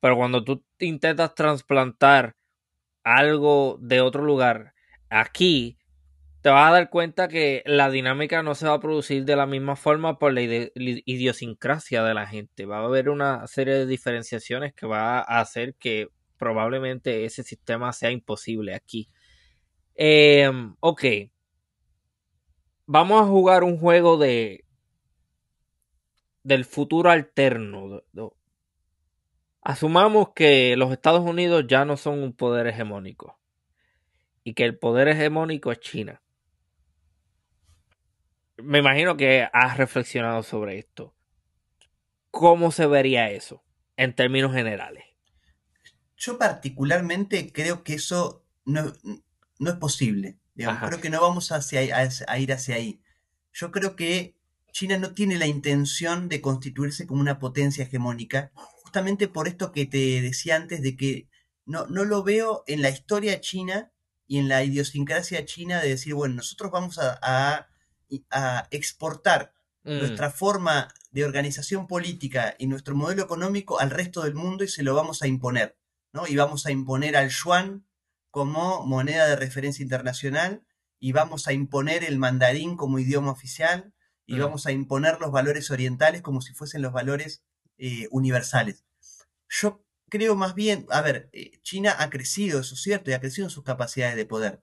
[0.00, 2.36] Pero cuando tú intentas trasplantar
[3.04, 4.74] algo de otro lugar
[5.10, 5.77] aquí,
[6.40, 9.46] te vas a dar cuenta que la dinámica no se va a producir de la
[9.46, 12.64] misma forma por la idiosincrasia de la gente.
[12.64, 17.92] Va a haber una serie de diferenciaciones que va a hacer que probablemente ese sistema
[17.92, 19.08] sea imposible aquí.
[19.94, 21.04] Em, ok.
[22.86, 24.64] Vamos a jugar un juego de
[26.44, 28.02] del futuro alterno.
[29.60, 33.38] Asumamos que los Estados Unidos ya no son un poder hegemónico
[34.44, 36.22] y que el poder hegemónico es China.
[38.62, 41.14] Me imagino que has reflexionado sobre esto.
[42.30, 43.64] ¿Cómo se vería eso
[43.96, 45.04] en términos generales?
[46.16, 48.92] Yo particularmente creo que eso no,
[49.58, 50.38] no es posible.
[50.54, 53.00] Creo que no vamos hacia, a ir hacia ahí.
[53.52, 54.36] Yo creo que
[54.72, 59.86] China no tiene la intención de constituirse como una potencia hegemónica, justamente por esto que
[59.86, 61.28] te decía antes de que
[61.64, 63.92] no, no lo veo en la historia china
[64.26, 67.68] y en la idiosincrasia china de decir, bueno, nosotros vamos a,
[68.70, 69.54] exportar
[69.84, 69.98] mm.
[69.98, 74.82] nuestra forma de organización política y nuestro modelo económico al resto del mundo y se
[74.82, 75.78] lo vamos a imponer,
[76.12, 76.26] ¿no?
[76.26, 77.86] Y vamos a imponer al yuan
[78.30, 80.64] como moneda de referencia internacional
[81.00, 83.94] y vamos a imponer el mandarín como idioma oficial
[84.26, 84.40] y mm.
[84.40, 87.42] vamos a imponer los valores orientales como si fuesen los valores
[87.78, 88.84] eh, universales.
[89.48, 93.20] Yo creo más bien, a ver, eh, China ha crecido, eso es cierto, y ha
[93.20, 94.62] crecido en sus capacidades de poder,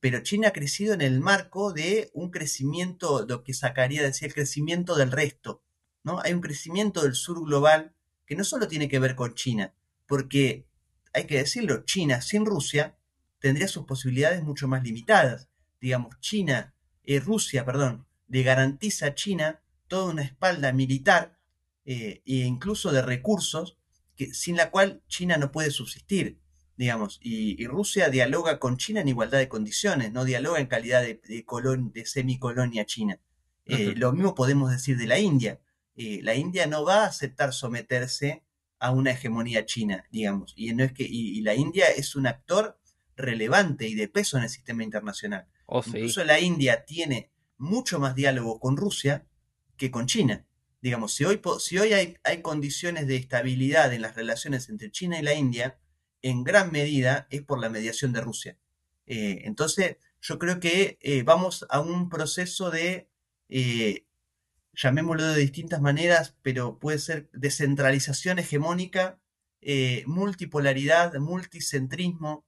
[0.00, 4.34] pero China ha crecido en el marco de un crecimiento, lo que sacaría decir el
[4.34, 5.62] crecimiento del resto,
[6.04, 6.20] ¿no?
[6.20, 7.94] Hay un crecimiento del sur global
[8.26, 9.74] que no solo tiene que ver con China,
[10.06, 10.66] porque
[11.12, 12.96] hay que decirlo, China sin Rusia
[13.40, 15.48] tendría sus posibilidades mucho más limitadas.
[15.80, 16.74] Digamos, China,
[17.04, 21.38] eh, Rusia, perdón, le garantiza a China toda una espalda militar
[21.84, 23.78] eh, e incluso de recursos
[24.16, 26.38] que, sin la cual China no puede subsistir,
[26.78, 31.20] digamos, y, Rusia dialoga con China en igualdad de condiciones, no dialoga en calidad de,
[31.26, 31.44] de,
[31.92, 33.20] de semicolonia china.
[33.66, 35.60] Eh, lo mismo podemos decir de la India.
[35.96, 38.44] Eh, la India no va a aceptar someterse
[38.78, 42.78] a una hegemonía china, digamos, y, no es que, y, la India es un actor
[43.16, 45.48] relevante y de peso en el sistema internacional.
[45.66, 49.26] Oh, Incluso la India tiene mucho más diálogo con Rusia
[49.76, 50.46] que con China.
[50.80, 55.18] Digamos, si hoy, si hoy hay, hay, condiciones de estabilidad en las relaciones entre China
[55.18, 55.76] y la India,
[56.22, 58.58] en gran medida es por la mediación de Rusia.
[59.06, 63.08] Eh, entonces, yo creo que eh, vamos a un proceso de,
[63.48, 64.06] eh,
[64.74, 69.20] llamémoslo de distintas maneras, pero puede ser descentralización hegemónica,
[70.06, 72.46] multipolaridad, multicentrismo,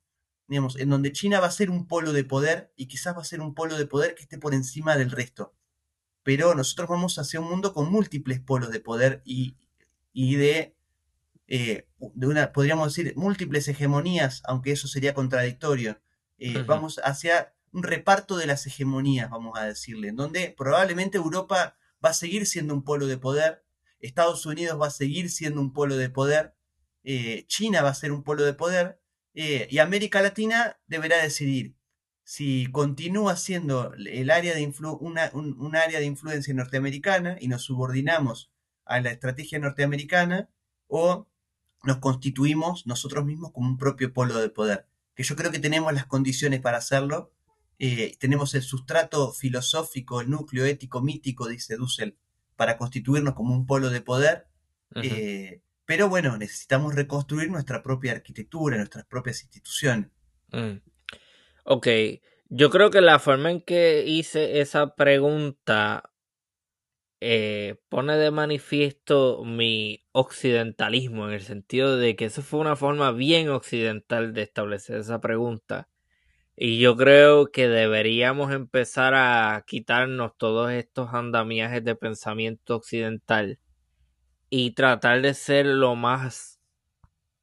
[0.49, 3.41] en donde China va a ser un polo de poder y quizás va a ser
[3.41, 5.55] un polo de poder que esté por encima del resto.
[6.23, 9.57] Pero nosotros vamos hacia un mundo con múltiples polos de poder y,
[10.15, 10.77] de,
[11.51, 16.01] eh, de una, podríamos decir, múltiples hegemonías, aunque eso sería contradictorio.
[16.39, 21.77] Eh, vamos hacia un reparto de las hegemonías, vamos a decirle, en donde probablemente Europa
[22.03, 23.65] va a seguir siendo un polo de poder,
[23.99, 26.55] Estados Unidos va a seguir siendo un polo de poder,
[27.05, 29.01] eh, China va a ser un polo de poder,
[29.35, 31.77] eh, y América Latina deberá decidir
[32.25, 38.53] si continúa siendo el área de una, un, área de influencia norteamericana y nos subordinamos
[38.85, 40.49] a la estrategia norteamericana
[40.87, 41.29] o
[41.85, 44.87] nos constituimos nosotros mismos como un propio polo de poder.
[45.15, 47.33] Que yo creo que tenemos las condiciones para hacerlo,
[47.79, 52.17] eh, tenemos el sustrato filosófico, el núcleo ético mítico, dice Dussel,
[52.57, 54.47] para constituirnos como un polo de poder,
[54.97, 60.11] eh, pero bueno, necesitamos reconstruir nuestra propia arquitectura, nuestras propias instituciones.
[60.53, 60.77] Mm.
[61.65, 61.89] Ok,
[62.51, 66.10] yo creo que la forma en que hice esa pregunta
[67.21, 73.13] eh, pone de manifiesto mi occidentalismo en el sentido de que eso fue una forma
[73.13, 75.89] bien occidental de establecer esa pregunta.
[76.57, 83.59] Y yo creo que deberíamos empezar a quitarnos todos estos andamiajes de pensamiento occidental
[84.51, 86.61] y tratar de ser lo más,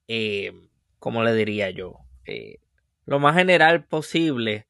[0.08, 0.54] eh,
[1.00, 2.00] ¿cómo le diría yo?
[2.26, 2.60] Eh,
[3.06, 4.68] lo más general posible.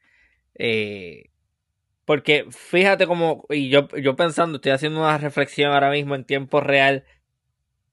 [0.56, 1.32] Eh,
[2.08, 6.62] porque fíjate como, y yo, yo pensando, estoy haciendo una reflexión ahora mismo en tiempo
[6.62, 7.04] real,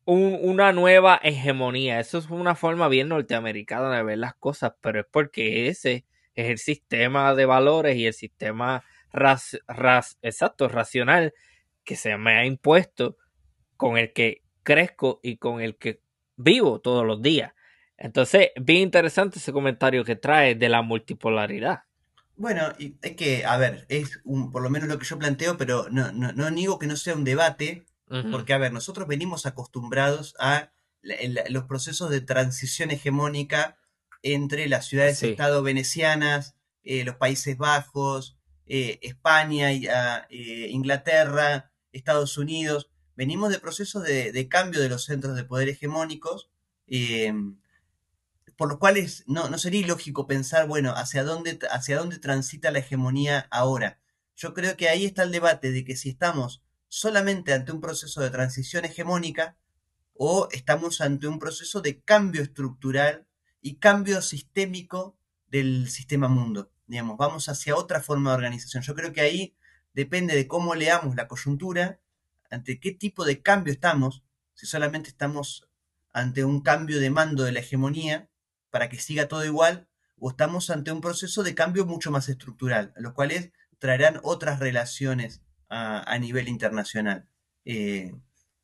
[0.04, 1.98] una nueva hegemonía.
[1.98, 6.04] Eso es una forma bien norteamericana de ver las cosas, pero es porque ese
[6.36, 8.84] es el sistema de valores y el sistema
[10.22, 11.34] exacto, racional
[11.82, 13.16] que se me ha impuesto,
[13.76, 16.02] con el que crezco y con el que
[16.36, 17.52] vivo todos los días.
[17.96, 21.80] Entonces, bien interesante ese comentario que trae de la multipolaridad.
[22.36, 25.56] Bueno, y es que, a ver, es un, por lo menos lo que yo planteo,
[25.56, 27.86] pero no, no, no niego que no sea un debate,
[28.30, 30.70] porque, a ver, nosotros venimos acostumbrados a
[31.48, 33.76] los procesos de transición hegemónica
[34.22, 42.38] entre las ciudades-estado venecianas, eh, los Países Bajos, eh, España, y, ah, eh, Inglaterra, Estados
[42.38, 42.90] Unidos.
[43.16, 46.50] Venimos de procesos de, cambio de los centros de poder hegemónicos
[48.56, 52.80] por los cuales no, no sería ilógico pensar, bueno, hacia dónde, hacia dónde transita la
[52.80, 54.00] hegemonía ahora.
[54.36, 58.20] Yo creo que ahí está el debate de que si estamos solamente ante un proceso
[58.20, 59.56] de transición hegemónica
[60.14, 63.26] o estamos ante un proceso de cambio estructural
[63.60, 65.16] y cambio sistémico
[65.48, 66.70] del sistema mundo.
[66.86, 68.82] Digamos, vamos hacia otra forma de organización.
[68.82, 69.56] Yo creo que ahí
[69.92, 72.00] depende de cómo leamos la coyuntura,
[72.50, 74.22] ante qué tipo de cambio estamos,
[74.54, 75.68] si solamente estamos
[76.12, 78.28] ante un cambio de mando de la hegemonía,
[78.74, 79.86] para que siga todo igual
[80.18, 85.44] o estamos ante un proceso de cambio mucho más estructural, los cuales traerán otras relaciones
[85.68, 87.28] a, nivel internacional.
[87.64, 88.12] Eh,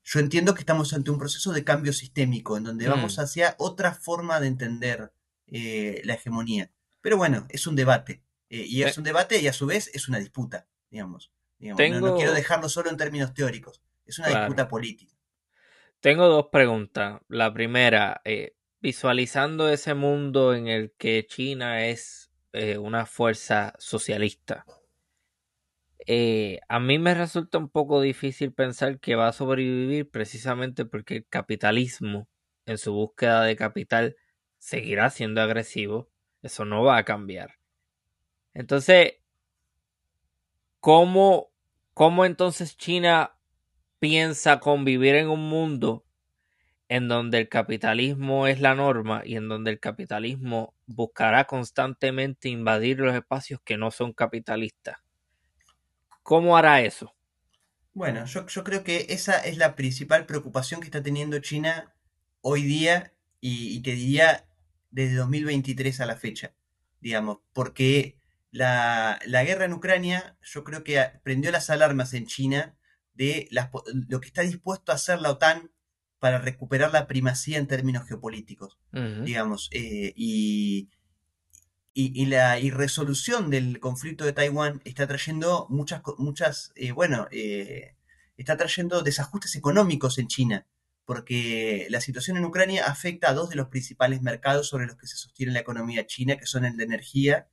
[0.03, 3.21] yo entiendo que estamos ante un proceso de cambio sistémico, en donde vamos mm.
[3.21, 5.13] hacia otra forma de entender
[5.47, 6.73] eh, la hegemonía.
[7.01, 8.25] Pero bueno, es un debate.
[8.49, 11.31] Eh, y es un debate y a su vez es una disputa, digamos.
[11.61, 11.77] no,
[12.17, 13.81] quiero dejarlo solo en términos teóricos.
[14.05, 15.15] Es una disputa política.
[16.01, 17.21] Tengo dos preguntas.
[17.29, 18.23] La primera,
[18.81, 24.65] visualizando ese mundo en el que China es eh, una fuerza socialista.
[26.07, 31.17] Eh, a mí me resulta un poco difícil pensar que va a sobrevivir precisamente porque
[31.17, 32.29] el capitalismo
[32.67, 34.17] en su búsqueda de capital
[34.59, 36.11] seguirá siendo agresivo.
[36.43, 37.59] Eso no va a cambiar.
[38.55, 39.15] Entonces,
[40.81, 41.53] ¿cómo,
[41.95, 43.37] cómo entonces China
[43.99, 46.05] piensa convivir en un mundo
[46.91, 52.99] en donde el capitalismo es la norma y en donde el capitalismo buscará constantemente invadir
[52.99, 54.97] los espacios que no son capitalistas.
[56.25, 57.15] ¿Cómo hará eso?
[57.95, 61.95] Bueno, yo, creo que esa es la principal preocupación que está teniendo China
[62.41, 64.49] hoy día y, te diría
[64.91, 66.55] desde 2023 a la fecha,
[67.01, 68.19] digamos, porque
[68.51, 72.77] la, guerra en Ucrania yo creo que prendió las alarmas en China
[73.15, 75.71] de lo que está dispuesto a hacer la OTAN
[76.21, 78.79] para recuperar la primacía en términos geopolíticos,
[79.25, 80.91] digamos, eh, y,
[81.95, 87.97] y, la irresolución del conflicto de Taiwán está trayendo muchas, muchas eh, bueno, eh,
[88.37, 90.67] está trayendo desajustes económicos en China,
[91.07, 95.07] porque la situación en Ucrania afecta a dos de los principales mercados sobre los que
[95.07, 97.49] se sostiene la economía china, que son el de energía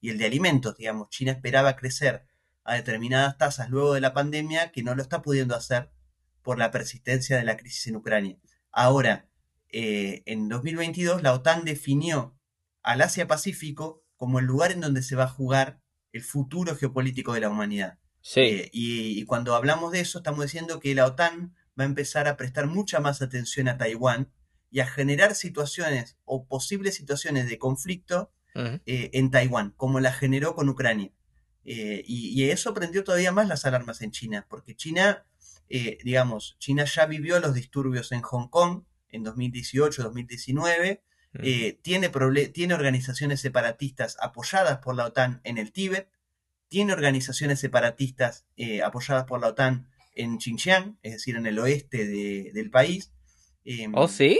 [0.00, 1.10] y el de alimentos, digamos.
[1.10, 2.24] China esperaba crecer
[2.62, 5.90] a determinadas tasas luego de la pandemia, que no lo está pudiendo hacer
[6.42, 8.38] por la persistencia de la crisis en Ucrania.
[8.70, 9.28] Ahora,
[9.72, 12.38] eh, en 2022 la OTAN definió
[12.82, 15.80] al Asia-Pacífico como el lugar en donde se va a jugar
[16.12, 17.98] el futuro geopolítico de la humanidad.
[18.20, 18.40] Sí.
[18.40, 22.36] Eh, y, cuando hablamos de eso, estamos diciendo que la OTAN va a empezar a
[22.36, 24.30] prestar mucha más atención a Taiwán
[24.70, 30.54] y a generar situaciones o posibles situaciones de conflicto eh, en Taiwán, como la generó
[30.54, 31.10] con Ucrania.
[31.64, 35.24] y, y, eso prendió todavía más las alarmas en China, porque China
[35.72, 41.00] eh, digamos, China ya vivió los disturbios en Hong Kong en 2018-2019
[41.40, 42.10] eh, tiene,
[42.52, 46.08] tiene organizaciones separatistas apoyadas por la OTAN en el Tíbet,
[46.68, 52.06] tiene organizaciones separatistas eh, apoyadas por la OTAN en Xinjiang, es decir, en el oeste
[52.06, 53.12] del país.
[53.64, 54.38] Em, ¿Oh, sí?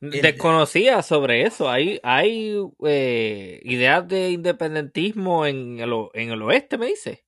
[0.00, 1.70] Desconocía sobre eso.
[1.70, 7.24] Hay, hay eh, ideas de independentismo en el, en el oeste, me dice.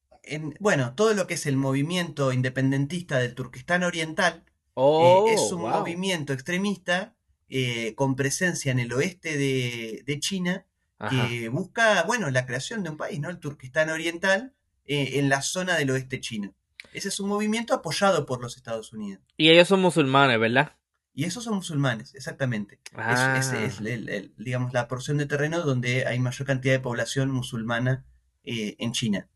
[0.61, 6.33] Bueno, todo lo que es el movimiento independentista del Turquestán Oriental oh, es un movimiento
[6.33, 7.15] extremista
[7.49, 10.67] eh, con presencia en el oeste de, China
[11.11, 13.31] que busca, bueno, la creación de un país, ¿no?
[13.31, 14.53] El Turquestán Oriental
[14.85, 16.55] eh, en la zona del oeste chino.
[16.93, 19.23] Ese es un movimiento apoyado por los Estados Unidos.
[19.37, 20.79] Y ellos son musulmanes, ¿verdad?
[21.15, 22.81] Y esos son musulmanes, exactamente.
[23.39, 24.29] Es, es, ah.
[24.37, 28.05] digamos, la porción de terreno donde hay mayor cantidad de población musulmana
[28.45, 29.29] eh, en China.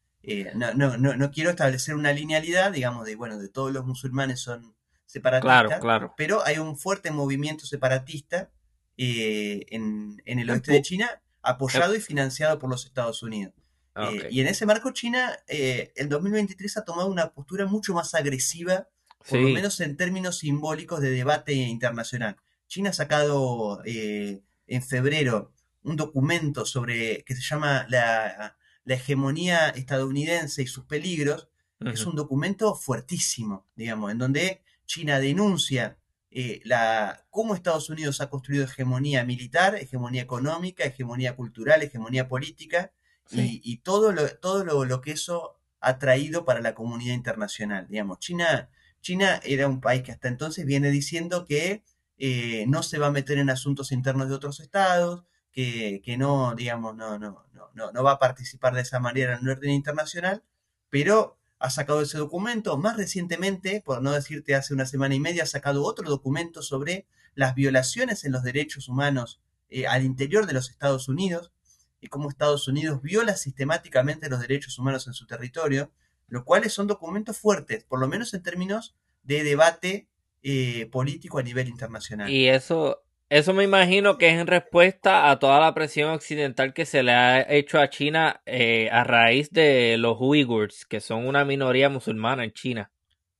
[0.54, 4.40] No, no, no, no, quiero establecer una linealidad, digamos, de, bueno, de todos los musulmanes
[4.40, 4.74] son
[5.06, 8.50] separatista, claro, pero hay un fuerte movimiento separatista
[8.96, 13.54] eh, en, el oeste de China, apoyado y financiado por los Estados Unidos.
[13.94, 17.94] Ah, eh, y en ese marco China, eh, el 2023 ha tomado una postura mucho
[17.94, 18.88] más agresiva,
[19.28, 22.36] por lo menos en términos simbólicos de debate internacional.
[22.66, 25.52] China ha sacado en febrero
[25.82, 28.56] un documento sobre que se llama la,
[28.86, 31.48] hegemonía estadounidense y sus peligros,
[31.80, 35.98] es un documento fuertísimo, digamos, en donde China denuncia
[36.30, 42.92] eh, la, cómo Estados Unidos ha construido hegemonía militar, hegemonía económica, hegemonía cultural, hegemonía política
[43.30, 47.86] y, todo, lo, todo lo, que eso ha traído para la comunidad internacional.
[47.88, 48.70] Digamos, China,
[49.00, 51.82] China era un país que hasta entonces viene diciendo que
[52.18, 56.96] eh, no se va a meter en asuntos internos de otros estados, que, no, digamos,
[56.96, 57.44] no, no,
[57.74, 60.42] no, no va a participar de esa manera en el orden internacional,
[60.88, 62.76] pero ha sacado ese documento.
[62.76, 67.06] Más recientemente, por no decirte hace una semana y media, ha sacado otro documento sobre
[67.34, 71.52] las violaciones en los derechos humanos eh, al interior de los Estados Unidos
[72.00, 75.92] y cómo Estados Unidos viola sistemáticamente los derechos humanos en su territorio,
[76.26, 80.08] lo cuales son documentos fuertes, por lo menos en términos de debate
[80.42, 82.28] eh, político a nivel internacional.
[82.28, 83.01] Y eso
[83.32, 87.12] eso me imagino que es en respuesta a toda la presión occidental que se le
[87.12, 92.44] ha hecho a China eh, a raíz de los Uyghurs, que son una minoría musulmana
[92.44, 92.92] en China.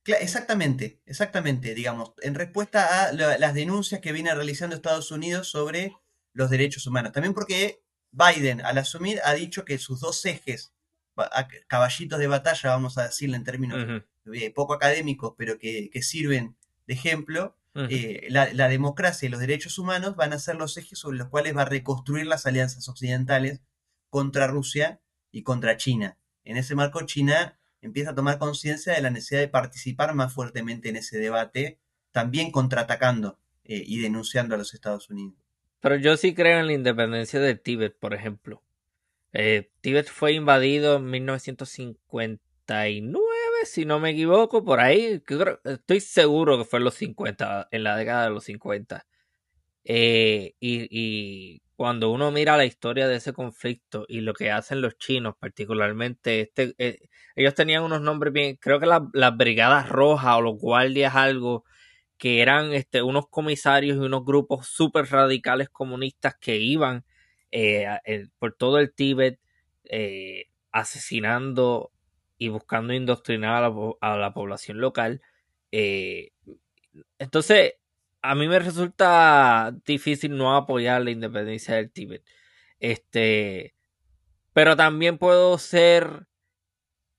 [0.07, 5.93] Exactamente, exactamente, digamos, en respuesta a las denuncias que viene realizando Estados Unidos sobre
[6.33, 7.11] los derechos humanos.
[7.11, 10.73] También porque Biden, al asumir, ha dicho que sus dos ejes,
[11.67, 16.57] caballitos de batalla, vamos a decirle en términos eh, poco académicos, pero que, que sirven
[16.87, 21.17] de ejemplo, eh, la, democracia y los derechos humanos van a ser los ejes sobre
[21.17, 23.61] los cuales va a reconstruir las alianzas occidentales
[24.09, 25.01] contra Rusia
[25.31, 26.19] y contra China.
[26.43, 30.89] En ese marco, China empieza a tomar conciencia de la necesidad de participar más fuertemente
[30.89, 31.79] en ese debate,
[32.11, 35.35] también contraatacando eh, y denunciando a los Estados Unidos.
[35.79, 38.61] Pero yo sí creo en la independencia de Tíbet, por ejemplo.
[39.33, 43.25] Eh, Tíbet fue invadido en 1959
[43.65, 45.21] si no me equivoco, por ahí.
[45.63, 49.05] Estoy seguro que fue en los 50, en la década de los 50.
[49.85, 54.97] Eh, y, cuando uno mira la historia de ese conflicto y lo que hacen los
[54.97, 56.99] chinos, particularmente, este, eh,
[57.35, 61.65] ellos tenían unos nombres bien, creo que las brigadas rojas o los guardias algo,
[62.17, 67.05] que eran este, unos comisarios y unos grupos súper radicales comunistas que iban
[67.51, 67.87] eh,
[68.39, 69.39] por todo el Tíbet
[70.71, 71.91] asesinando
[72.43, 73.63] y buscando indoctrinar
[74.01, 75.21] a la, población local.
[75.71, 76.31] Eh,
[77.17, 77.75] entonces,
[78.21, 82.25] a mí me resulta difícil no apoyar la independencia del Tíbet.
[82.79, 83.75] Este,
[84.51, 86.27] pero también puedo ser...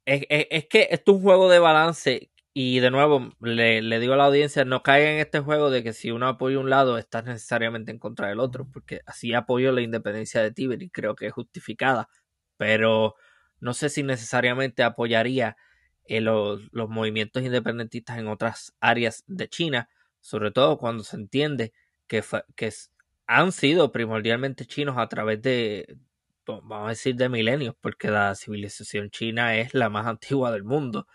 [0.05, 4.19] Es, que esto es un juego de balance y de nuevo le, le, digo a
[4.19, 7.25] la audiencia, no caiga en este juego de que si uno apoya un lado, estás
[7.25, 11.29] necesariamente en contra del otro, porque así apoyo la independencia de Tíbet y creo que
[11.29, 12.11] es justificada.
[12.59, 13.15] Pero
[13.65, 15.57] no sé si necesariamente apoyaría
[16.05, 19.89] eh, los, movimientos independentistas en otras áreas de China,
[20.21, 21.73] sobre todo cuando se entiende
[22.07, 22.23] que,
[22.57, 22.71] que
[23.27, 25.97] han sido primordialmente chinos a través de,
[26.47, 31.07] vamos a decir, de milenios, porque la civilización china es la más antigua del mundo.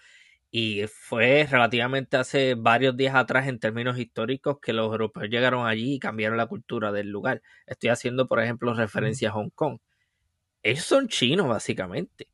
[0.51, 5.95] Y fue relativamente hace varios días atrás en términos históricos que los europeos llegaron allí
[5.95, 7.43] y cambiaron la cultura del lugar.
[7.67, 9.79] Estoy haciendo, por ejemplo, referencia a Hong Kong.
[10.63, 12.27] Ellos son chinos, básicamente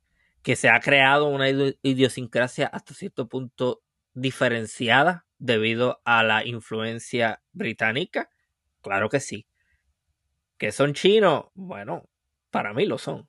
[0.46, 3.82] que se ha creado una idiosincrasia hasta cierto punto
[4.14, 8.30] diferenciada debido a la influencia británica?
[8.80, 9.48] Claro que sí.
[10.56, 11.46] ¿Que son chinos?
[11.54, 12.08] Bueno,
[12.52, 13.28] para mí lo son.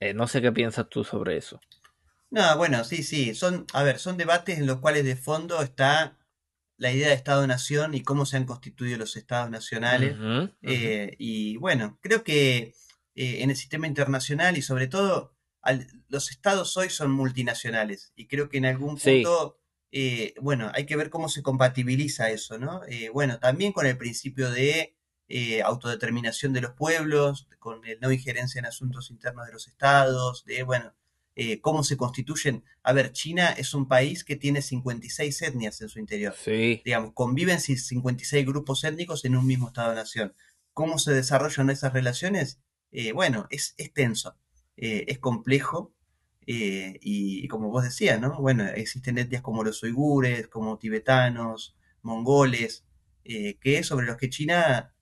[0.00, 1.60] Eh, no sé qué piensas tú sobre eso.
[2.30, 3.36] No, bueno, sí, sí.
[3.36, 6.18] Son, a ver, son debates en los cuales de fondo está
[6.76, 10.16] la idea de Estado-Nación y cómo se han constituido los Estados nacionales.
[10.60, 12.74] Eh, y bueno, creo que
[13.14, 15.35] eh, en el sistema internacional y sobre todo
[16.08, 19.58] los Estados hoy son multinacionales y creo que en algún punto,
[19.92, 22.82] eh, bueno, hay que ver cómo se compatibiliza eso, ¿no?
[23.12, 24.94] bueno, también con el principio de
[25.64, 30.62] autodeterminación de los pueblos, con el no injerencia en asuntos internos de los estados, de,
[30.62, 30.94] bueno,
[31.38, 32.64] eh, cómo se constituyen.
[32.82, 36.34] A ver, China es un país que tiene 56 etnias en su interior.
[36.42, 36.80] Sí.
[36.82, 40.34] Digamos, conviven 56 grupos étnicos en un mismo Estado-nación.
[40.72, 42.58] ¿Cómo se desarrollan esas relaciones?
[42.90, 44.38] Eh, bueno, es, tenso,
[44.76, 45.92] eh, es complejo.
[46.46, 48.40] y, como vos decías, ¿no?
[48.40, 52.84] Bueno, existen etnias como los uigures, como tibetanos, mongoles,
[53.24, 54.94] que sobre los que China,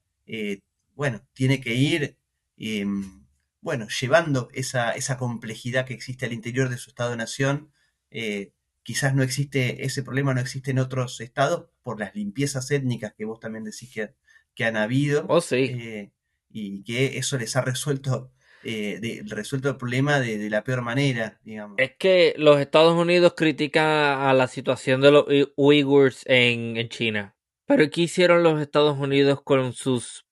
[0.95, 2.17] bueno, tiene que ir
[2.57, 3.25] em,
[3.65, 7.73] bueno, llevando esa, esa complejidad que existe al interior de su Estado-nación,
[8.11, 8.53] eh,
[8.83, 13.25] quizás no existe, ese problema no existe en otros estados por las limpiezas étnicas que
[13.25, 14.13] vos también decís que,
[14.53, 15.25] que han habido.
[15.29, 15.55] Oh, sí.
[15.55, 16.11] Eh,
[16.47, 18.31] y que eso les ha resuelto,
[18.65, 21.77] eh, resuelto el problema de, la peor manera, digamos.
[21.77, 27.35] Es que los Estados Unidos critican a la situación de los uigurs en, en China.
[27.65, 30.25] Pero ¿qué hicieron los Estados Unidos con sus,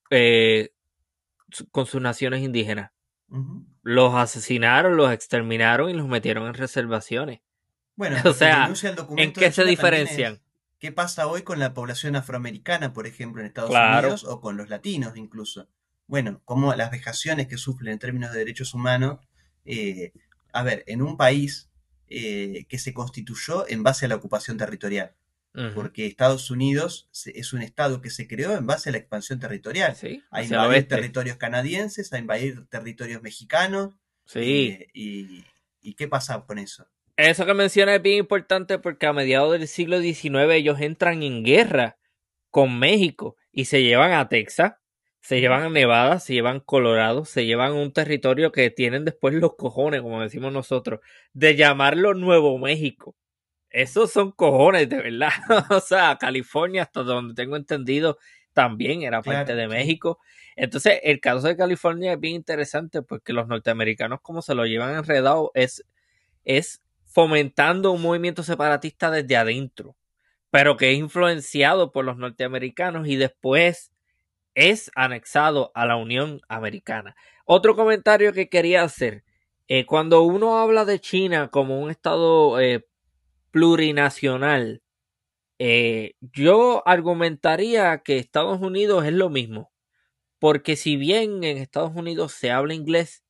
[1.72, 2.92] con sus naciones indígenas?
[3.82, 7.42] Los asesinaron, los exterminaron y los metieron en reservaciones.
[7.96, 8.72] Bueno, o sea,
[9.18, 10.42] ¿en qué se diferencian?
[10.80, 14.70] ¿Qué pasa hoy con la población afroamericana, por ejemplo, en Estados Unidos o con los
[14.70, 15.68] latinos incluso?
[16.14, 19.18] Bueno, como las vejaciones que sufren en términos de derechos humanos,
[19.66, 20.12] eh,
[20.52, 21.72] a ver, en un país
[22.08, 25.16] eh, que se constituyó en base a la ocupación territorial
[25.74, 29.96] porque Estados Unidos es un estado que se creó en base a la expansión territorial.
[29.96, 33.96] Sí, a invadir territorios canadienses, a invadir territorios mexicanos.
[34.26, 34.78] Sí.
[34.94, 35.44] Eh,
[35.82, 36.88] y, qué pasa con eso?
[37.18, 41.44] Eso que menciona es bien importante porque a mediados del siglo XIX ellos entran en
[41.44, 41.98] guerra
[42.52, 44.74] con México y se llevan a Texas,
[45.24, 49.56] se llevan a Nevada, se llevan Colorado, se llevan un territorio que tienen después los
[49.56, 51.00] cojones, como decimos nosotros,
[51.32, 53.16] de llamarlo Nuevo México.
[53.70, 55.32] Esos son cojones, de verdad.
[55.72, 58.18] o sea, California, hasta donde tengo entendido,
[58.52, 60.20] también era parte de México.
[60.58, 64.94] Entonces, el caso de California es bien interesante porque los norteamericanos, como se lo llevan
[64.94, 65.86] enredado, es,
[66.44, 69.96] es fomentando un movimiento separatista desde adentro,
[70.52, 73.93] pero que es influenciado por los norteamericanos y después
[74.56, 77.16] es anexado a la Unión Americana.
[77.46, 79.24] Otro comentario que quería hacer,
[79.68, 82.86] eh, cuando uno habla de China como un estado eh,
[83.52, 84.82] plurinacional,
[85.60, 89.72] eh, yo argumentaría que Estados Unidos es lo mismo.
[90.40, 93.24] Porque si bien en Estados Unidos se habla inglés,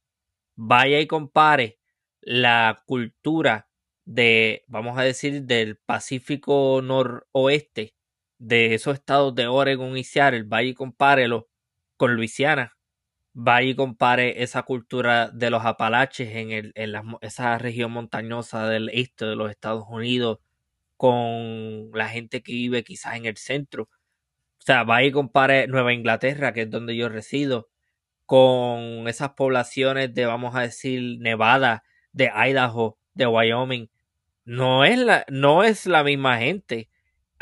[0.55, 1.80] vaya y compare
[2.21, 3.69] la cultura
[4.05, 7.95] de, vamos a decir, del Pacífico noroeste,
[8.43, 11.47] de esos estados de Oregon y Seattle, vaya y compárelo
[11.97, 12.73] con Luisiana,
[13.33, 18.89] vaya y compare esa cultura de los Apalaches en, el, en esa región montañosa del
[18.89, 20.39] este de los Estados Unidos
[20.97, 23.83] con la gente que vive quizás en el centro.
[24.59, 27.69] O sea, vaya y compare Nueva Inglaterra, que es donde yo resido,
[28.25, 31.83] con esas poblaciones de, vamos a decir, Nevada,
[32.13, 33.89] de Idaho, de Wyoming.
[34.45, 36.89] No es la, no es la misma gente.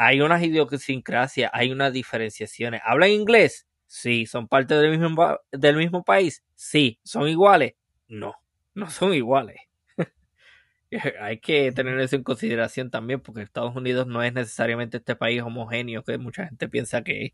[0.04, 2.82] Hay unas idiosincrasias, hay unas diferenciaciones.
[2.84, 3.68] ¿Hablan inglés?
[3.86, 4.26] Sí.
[4.26, 6.44] ¿Son parte del mismo, del mismo país?
[6.56, 7.00] Sí.
[7.04, 7.74] ¿Son iguales?
[8.08, 8.34] No,
[8.74, 9.58] no son iguales.
[11.22, 15.44] Hay que tener eso en consideración también porque Estados Unidos no es necesariamente este país
[15.44, 17.32] homogéneo que mucha gente piensa que es.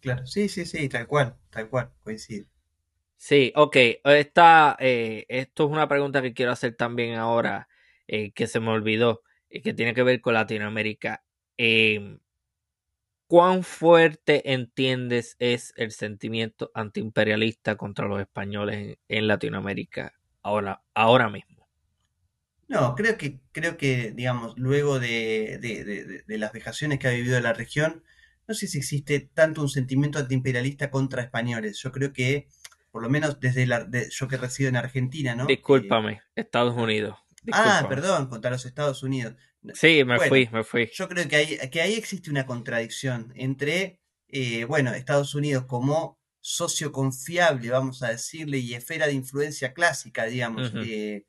[0.00, 2.46] Claro, sí, sí, sí, tal cual, tal cual, coincide.
[3.18, 3.76] Sí, ok.
[4.02, 7.68] Esta, eh, esto es una pregunta que quiero hacer también ahora,
[8.08, 11.22] eh, que se me olvidó, y que tiene que ver con Latinoamérica.
[11.58, 12.18] Eh,
[13.28, 21.68] ¿Cuán fuerte entiendes es el sentimiento antiimperialista contra los españoles en, Latinoamérica ahora, ahora mismo?
[22.68, 25.58] No, creo que, creo que digamos, luego de,
[26.24, 28.04] de, las vejaciones que ha vivido la región,
[28.46, 31.80] no sé si existe tanto un sentimiento antiimperialista contra españoles.
[31.82, 32.46] Yo creo que,
[32.92, 35.46] por lo menos desde la, yo que resido en Argentina, ¿no?
[35.46, 37.16] Discúlpame, Estados Unidos.
[37.52, 39.34] Ah, perdón, contra los Estados Unidos.
[39.74, 40.90] Sí, me fui, me fui.
[40.92, 46.18] Yo creo que, hay, que ahí existe una contradicción entre, eh, bueno, Estados Unidos como
[46.40, 50.72] socio confiable, vamos a decirle, y esfera de influencia clásica, digamos.
[50.84, 51.24] Eh,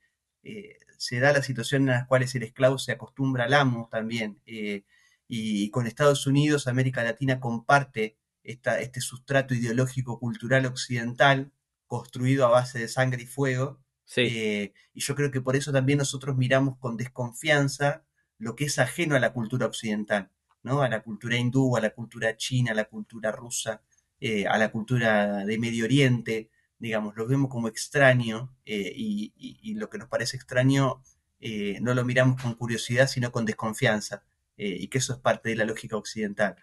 [0.97, 4.41] se da la situación en la cual el esclavo se acostumbra al amo también.
[4.45, 4.83] Eh,
[5.27, 11.51] y con Estados Unidos, América Latina comparte esta, este sustrato ideológico cultural occidental
[11.85, 13.81] construido a base de sangre y fuego.
[14.15, 18.06] y yo creo que por eso también nosotros miramos con desconfianza
[18.39, 20.29] lo que es ajeno a la cultura occidental.
[20.63, 20.81] ¿no?
[20.81, 23.81] A la cultura hindú, a la cultura china, a la cultura rusa,
[24.19, 29.89] eh, a la cultura de Medio Oriente, digamos, lo vemos como extraño eh, y, lo
[29.89, 31.03] que nos parece extraño
[31.39, 34.23] eh, no lo miramos con curiosidad, sino con desconfianza,
[34.59, 36.55] y que eso es parte de la lógica occidental.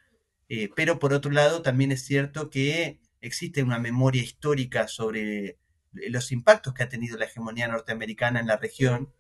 [0.75, 5.59] pero por otro lado, también es cierto que existe una memoria histórica sobre
[5.93, 9.13] los impactos que ha tenido la hegemonía norteamericana en la región,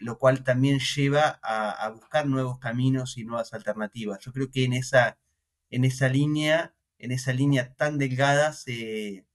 [0.00, 4.20] lo cual también lleva a, buscar nuevos caminos y nuevas alternativas.
[4.20, 5.18] Yo creo que en esa,
[5.70, 9.26] en esa línea en esa línea tan delgada se,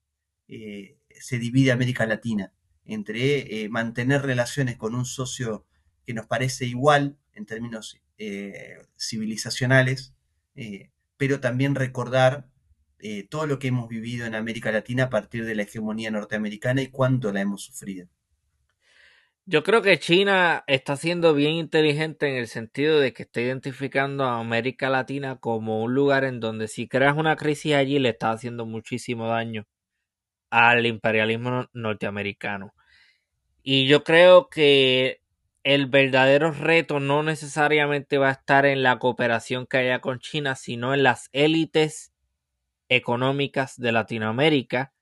[0.48, 2.52] eh, se divide América Latina
[2.84, 5.66] entre eh, mantener relaciones con un socio
[6.04, 10.14] que nos parece igual en términos eh, civilizacionales,
[11.18, 12.48] pero también recordar
[13.28, 16.88] todo lo que hemos vivido en América Latina a partir de la hegemonía norteamericana y
[16.88, 18.08] cuánto la hemos sufrido.
[19.48, 24.24] Yo creo que China está siendo bien inteligente en el sentido de que está identificando
[24.24, 28.32] a América Latina como un lugar en donde si creas una crisis allí le está
[28.32, 29.64] haciendo muchísimo daño
[30.50, 32.74] al imperialismo norteamericano.
[33.62, 35.20] Y yo creo que
[35.64, 40.56] el verdadero reto no necesariamente va a estar en la cooperación que haya con China,
[40.56, 42.12] sino en las élites
[42.88, 44.92] económicas de Latinoamérica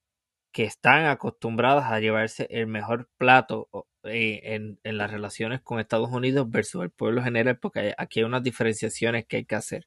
[0.52, 3.68] que están acostumbradas a llevarse el mejor plato
[4.04, 8.42] eh, en, las relaciones con Estados Unidos versus el pueblo general, porque aquí hay unas
[8.42, 9.86] diferenciaciones que hay que hacer.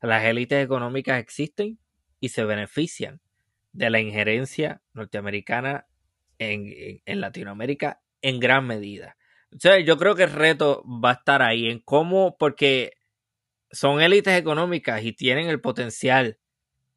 [0.00, 1.78] Las élites económicas existen
[2.20, 3.20] y se benefician
[3.72, 5.86] de la injerencia norteamericana
[6.38, 9.16] en, en, Latinoamérica en gran medida.
[9.50, 12.92] Yo creo que el reto va a estar ahí en cómo, porque
[13.70, 16.38] son élites económicas y tienen el potencial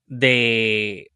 [0.08, 1.12] de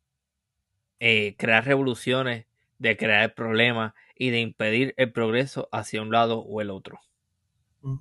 [1.00, 2.46] eh, crear revoluciones,
[2.78, 7.00] de crear problemas y de impedir el progreso hacia un lado o el otro.
[7.82, 7.98] Mm.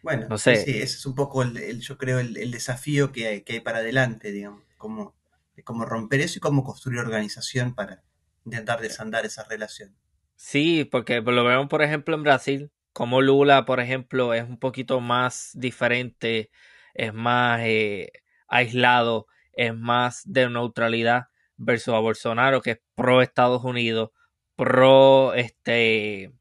[0.00, 0.54] Bueno, no sé.
[0.54, 3.78] Sí, ese es un poco, el, yo creo, el, desafío que hay, que hay, para
[3.78, 5.16] adelante, digamos, cómo,
[5.64, 8.04] cómo romper eso y cómo construir organización para
[8.44, 9.96] intentar desandar esa relación.
[10.36, 15.00] Sí, porque lo vemos, por ejemplo, en Brasil, como Lula, por ejemplo, es un poquito
[15.00, 16.52] más diferente,
[16.94, 18.12] es más eh,
[18.46, 21.24] aislado, es más de neutralidad
[21.56, 24.10] versus a Bolsonaro, que es pro Estados Unidos,
[24.58, 26.32] pro este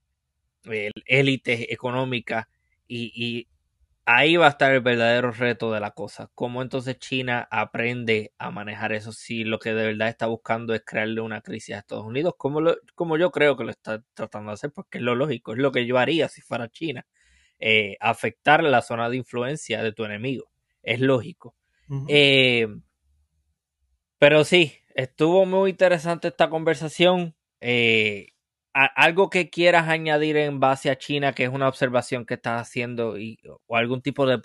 [1.06, 2.50] élite económica
[2.88, 3.48] y,
[4.10, 6.32] ahí va a estar el verdadero reto de la cosa.
[6.34, 10.82] Cómo entonces China aprende a manejar eso si lo que de verdad está buscando es
[10.86, 12.62] crearle una crisis a Estados Unidos, como,
[12.96, 15.74] como yo creo que lo está tratando de hacer, porque es lo lógico, es lo
[15.74, 17.06] que yo haría si fuera China.
[17.60, 20.50] Eh, afectar la zona de influencia de tu enemigo.
[20.82, 21.54] Es lógico.
[22.08, 22.68] eh,
[24.18, 27.36] pero sí, estuvo muy interesante esta conversación.
[27.70, 28.30] Eh,
[28.72, 33.18] algo que quieras añadir en base a China, que es una observación que estás haciendo,
[33.20, 34.40] y, o algún tipo de,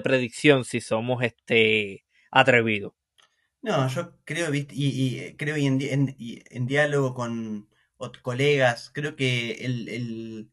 [0.00, 2.92] predicción si somos este atrevidos.
[3.62, 7.68] No, yo creo, y, eh, creo y en, diálogo con
[8.22, 10.48] colegas, creo que el,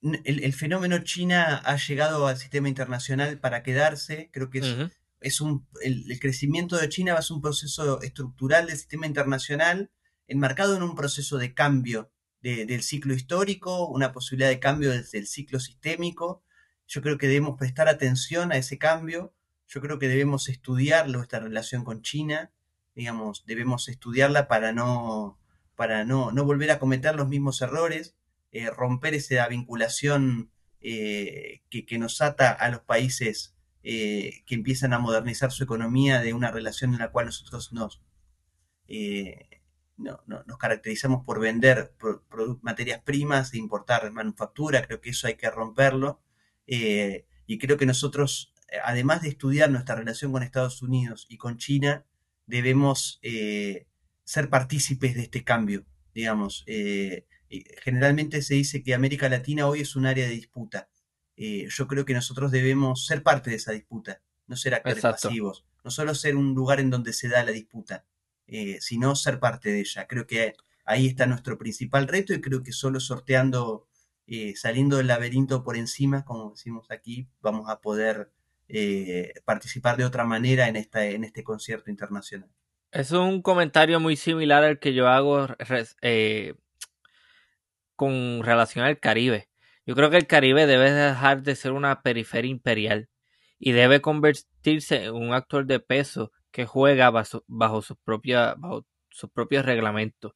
[0.00, 4.30] el, fenómeno China ha llegado al sistema internacional para quedarse.
[4.32, 4.76] Creo que es,
[5.20, 9.90] es un, el, crecimiento de China va a ser un proceso estructural del sistema internacional,
[10.26, 12.10] enmarcado en un proceso de cambio
[12.42, 16.44] del ciclo histórico, una posibilidad de cambio desde el ciclo sistémico.
[16.86, 19.34] Yo creo que debemos prestar atención a ese cambio.
[19.66, 22.52] Yo creo que debemos estudiar nuestra relación con China,
[22.94, 25.38] digamos, debemos estudiarla para no,
[25.74, 28.14] para no, no volver a cometer los mismos errores,
[28.52, 30.50] eh, romper esa vinculación
[30.80, 36.34] eh, que, nos ata a los países eh, que empiezan a modernizar su economía de
[36.34, 38.02] una relación en la cual nosotros nos,
[39.96, 41.94] no, nos caracterizamos por vender
[42.62, 46.20] materias primas e importar manufactura, creo que eso hay que romperlo.
[46.66, 48.54] Eh, y creo que nosotros,
[48.84, 52.04] además de estudiar nuestra relación con Estados Unidos y con China,
[52.46, 53.20] debemos
[54.24, 55.84] ser partícipes de este cambio,
[56.14, 56.64] digamos.
[57.82, 60.88] generalmente se dice que América Latina hoy es un área de disputa.
[61.36, 65.64] Eh, yo creo que nosotros debemos ser parte de esa disputa, no ser actores pasivos,
[65.82, 68.04] no solo ser un lugar en donde se da la disputa,
[68.46, 70.06] eh, sino ser parte de ella.
[70.06, 70.54] Creo que
[70.84, 73.86] ahí está nuestro principal reto y creo que solo sorteando,
[74.26, 78.30] eh, saliendo del laberinto por encima, como decimos aquí, vamos a poder
[79.44, 82.48] participar de otra manera en, esta, en este concierto internacional.
[82.92, 85.48] Es un comentario muy similar al que yo hago
[87.94, 89.48] con relación al Caribe.
[89.86, 93.08] Yo creo que el Caribe debe dejar de ser una periferia imperial
[93.58, 100.34] y debe convertirse en un actor de peso que juega bajo, bajo sus propios reglamentos.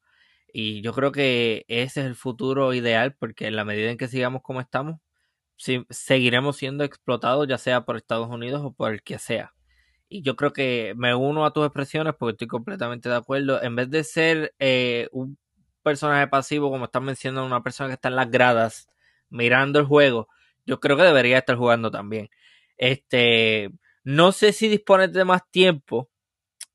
[0.52, 4.08] Y yo creo que ese es el futuro ideal porque en la medida en que
[4.08, 5.00] sigamos como estamos,
[5.90, 9.54] seguiremos siendo explotados ya sea por Estados Unidos o por el que sea.
[10.08, 13.62] Y yo creo que me uno a tus expresiones porque estoy completamente de acuerdo.
[13.62, 15.38] En vez de ser eh, un
[15.84, 18.88] personaje pasivo, como estás mencionando, una persona que está en las gradas
[19.30, 20.28] mirando el juego,
[20.66, 22.28] yo creo que debería estar jugando también.
[22.76, 23.70] Este,
[24.08, 26.08] no sé si dispones de más tiempo.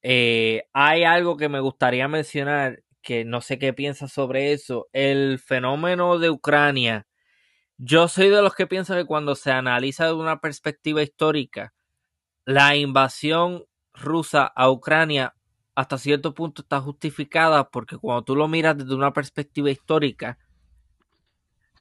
[0.03, 4.87] Eh, hay algo que me gustaría mencionar que no sé qué piensas sobre eso.
[4.93, 7.07] El fenómeno de Ucrania.
[7.77, 11.73] Yo soy de los que piensan que cuando se analiza de una perspectiva histórica,
[12.45, 13.65] la invasión
[13.95, 15.33] rusa a Ucrania
[15.73, 20.37] hasta cierto punto está justificada porque cuando tú lo miras desde una perspectiva histórica,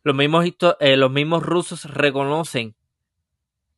[0.02, 0.46] los mismos,
[0.80, 2.74] eh, los mismos rusos reconocen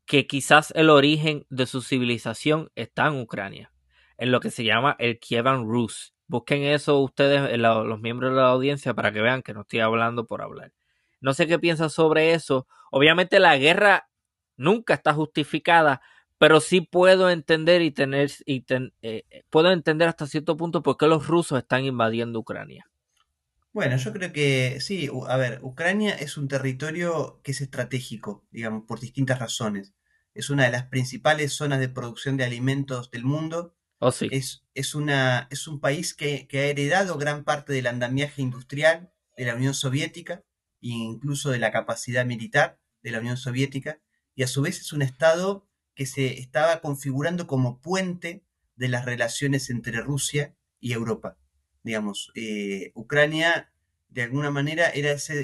[0.06, 3.72] que quizás el origen de su civilización está en Ucrania,
[4.18, 6.14] en lo que se llama el Kievan Rus.
[6.26, 9.80] Busquen eso ustedes, eh, los miembros de la audiencia, para que vean que no estoy
[9.80, 10.72] hablando por hablar.
[11.20, 12.66] No sé qué piensan sobre eso.
[12.90, 14.08] Obviamente la guerra
[14.56, 16.02] nunca está justificada,
[16.38, 18.64] pero sí puedo entender y tener y
[19.02, 22.86] eh, puedo entender hasta cierto punto por qué los rusos están invadiendo Ucrania.
[23.74, 28.84] Bueno, yo creo que sí, a ver, Ucrania es un territorio que es estratégico, digamos,
[28.86, 29.94] por distintas razones.
[30.32, 33.74] Es una de las principales zonas de producción de alimentos del mundo.
[33.98, 34.28] Oh, sí.
[34.30, 39.12] es, es, una, es un país que, que, ha heredado gran parte del andamiaje industrial
[39.36, 40.44] de la Unión Soviética
[40.80, 44.00] e incluso de la capacidad militar de la Unión Soviética,
[44.36, 48.44] y a su vez es un Estado que se estaba configurando como puente
[48.76, 51.38] de las relaciones entre Rusia y Europa
[51.84, 53.70] digamos, eh, Ucrania
[54.08, 55.34] de alguna manera era esa,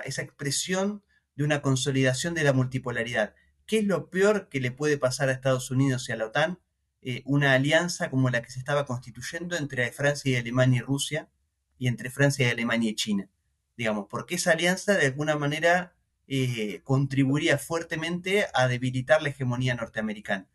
[0.00, 1.04] esa expresión
[1.36, 3.34] de una consolidación de la multipolaridad.
[3.66, 6.58] ¿Qué es lo peor que le puede pasar a Estados Unidos y a la OTAN?
[7.02, 11.28] Eh, una alianza como la que se estaba constituyendo entre Francia y Alemania y Rusia
[11.78, 13.28] y entre Francia y Alemania y China.
[13.76, 15.94] Digamos, porque esa alianza de alguna manera
[16.26, 20.48] eh, contribuiría fuertemente a debilitar la hegemonía norteamericana.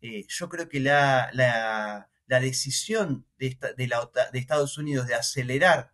[0.00, 5.92] yo creo que la, la, la decisión de, de, Estados Unidos de acelerar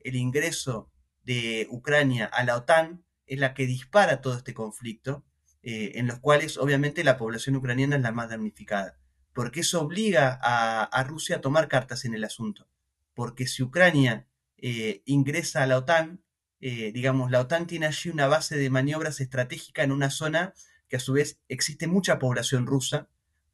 [0.00, 0.90] el ingreso
[1.22, 5.24] de Ucrania a la OTAN es la que dispara todo este conflicto,
[5.62, 8.98] eh, en los cuales obviamente la población ucraniana es la más damnificada,
[9.34, 12.68] porque eso obliga a, Rusia a tomar cartas en el asunto,
[13.14, 14.26] porque si Ucrania
[14.56, 16.22] eh, ingresa a la OTAN,
[16.60, 20.54] eh, digamos, la OTAN tiene allí una base de maniobras estratégica en una zona
[20.88, 23.08] que a su vez existe mucha población rusa,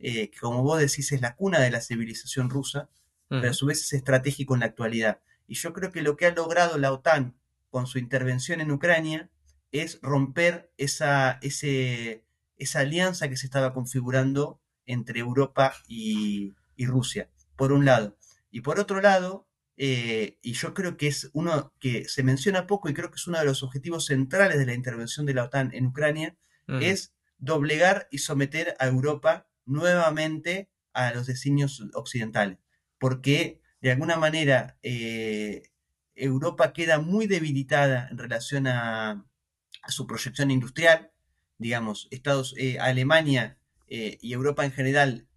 [0.06, 2.90] eh, que como vos decís es la cuna de la civilización rusa,
[3.30, 5.20] pero a su vez es estratégico en la actualidad.
[5.48, 7.34] Y yo creo que lo que ha logrado la OTAN
[7.70, 9.30] con su intervención en Ucrania
[9.72, 12.22] es romper esa, ese,
[12.58, 18.18] esa alianza que se estaba configurando entre Europa y, Rusia, por un lado.
[18.50, 19.48] Y por otro lado,
[19.78, 23.26] eh, y yo creo que es uno que se menciona poco y creo que es
[23.26, 26.36] uno de los objetivos centrales de la intervención de la OTAN en Ucrania,
[26.68, 32.58] es doblegar y someter a Europa nuevamente a los designios occidentales,
[32.98, 35.70] porque de alguna manera eh,
[36.14, 39.26] Europa queda muy debilitada en relación a,
[39.88, 41.10] su proyección industrial,
[41.58, 43.58] digamos, Estados, eh, Alemania
[43.88, 45.28] eh, y Europa en general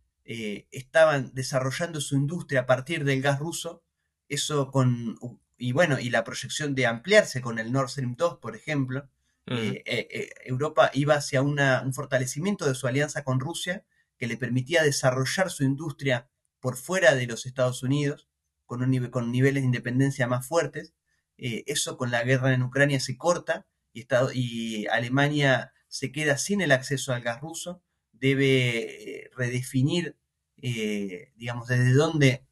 [0.72, 3.82] estaban desarrollando su industria a partir del gas ruso,
[4.28, 5.18] eso con,
[5.58, 9.10] y bueno, y la proyección de ampliarse con el Nord Stream 2, por ejemplo,
[9.46, 11.58] Europa iba hacia un
[11.94, 13.86] fortalecimiento de su alianza con Rusia,
[14.18, 16.30] que le permitía desarrollar su industria
[16.60, 18.28] por fuera de los Estados Unidos,
[18.66, 20.94] con, un, con niveles de independencia más fuertes.
[21.38, 26.62] Eh, eso con la guerra en Ucrania se corta y, y Alemania se queda sin
[26.62, 30.18] el acceso al gas ruso, debe eh, redefinir,
[30.58, 32.46] eh, digamos, desde dónde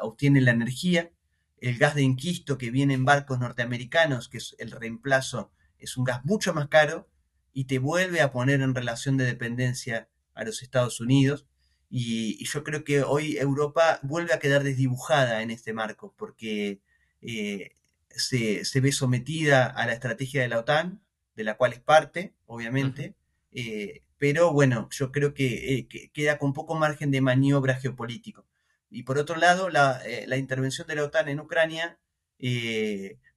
[0.00, 1.10] obtiene la energía.
[1.58, 6.04] El gas de inquisto que viene en barcos norteamericanos, que es el reemplazo, es un
[6.04, 7.08] gas mucho más caro
[7.52, 11.46] y te vuelve a poner en relación de dependencia a los Estados Unidos.
[11.94, 16.80] Y, yo creo que hoy Europa vuelve a quedar desdibujada en este marco, porque
[17.20, 17.76] eh,
[18.08, 21.02] se, ve sometida a la estrategia de la OTAN,
[21.36, 23.14] de la cual es parte, obviamente,
[23.52, 28.46] eh, pero bueno, yo creo eh, que, queda con poco margen de maniobra geopolítico.
[28.90, 31.98] Y por otro lado, la, la intervención de la OTAN en Ucrania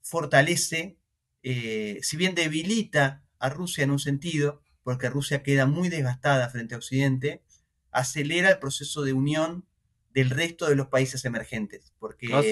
[0.01, 0.97] fortalece,
[1.41, 6.77] si bien debilita a Rusia en un sentido, porque Rusia queda muy desgastada frente a
[6.77, 7.41] Occidente,
[7.89, 9.65] acelera el proceso de unión
[10.13, 12.43] del resto de los países emergentes, porque ah,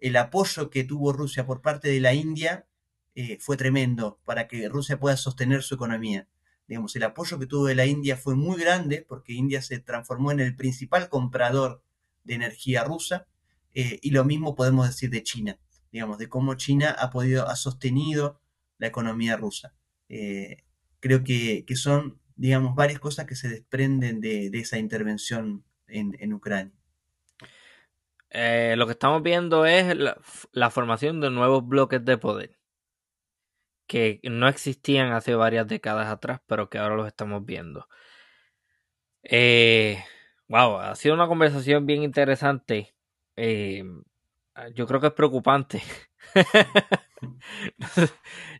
[0.00, 2.66] el apoyo que tuvo Rusia por parte de la India
[3.14, 6.26] eh, fue tremendo para que Rusia pueda sostener su economía.
[6.66, 10.32] Digamos, el apoyo que tuvo de la India fue muy grande porque India se transformó
[10.32, 11.84] en el principal comprador
[12.24, 13.26] de energía rusa
[13.74, 15.58] eh, y lo mismo podemos decir de China,
[15.92, 18.40] digamos, de cómo China ha podido, ha sostenido
[18.78, 19.74] la economía rusa.
[20.08, 20.64] Eh,
[21.02, 26.72] creo que, son, digamos, varias cosas que se desprenden de, esa intervención en, Ucrania.
[28.30, 29.94] Eh, lo que estamos viendo es
[30.52, 32.58] la, formación de nuevos bloques de poder
[33.86, 37.88] que no existían hace varias décadas atrás, pero que ahora los estamos viendo.
[39.22, 40.02] Eh,
[40.48, 42.94] wow, ha sido una conversación bien interesante.
[43.36, 43.84] Eh,
[44.74, 45.82] yo creo que es preocupante.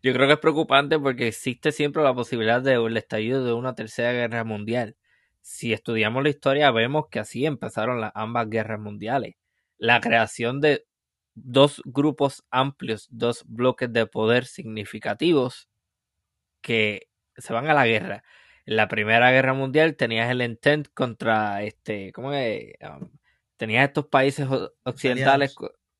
[0.03, 4.13] yo creo que es preocupante porque existe siempre la posibilidad del estallido de una tercera
[4.13, 4.97] guerra mundial.
[5.41, 9.35] Si estudiamos la historia, vemos que así empezaron las ambas guerras mundiales.
[9.79, 10.87] La creación de
[11.35, 15.69] dos grupos amplios, dos bloques de poder significativos
[16.61, 18.23] que se van a la guerra.
[18.65, 22.75] En la Primera Guerra Mundial tenías el intent contra este, ¿cómo es?
[22.81, 23.11] Um,
[23.57, 24.47] tenías estos países
[24.85, 25.57] occidentales.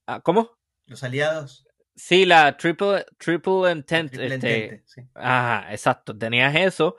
[0.07, 0.51] Ah, ¿Cómo?
[0.87, 1.67] Los aliados.
[1.95, 4.15] Sí, la triple, triple intent.
[4.15, 4.83] este,
[5.15, 6.17] Ajá, exacto.
[6.17, 6.97] Tenías eso.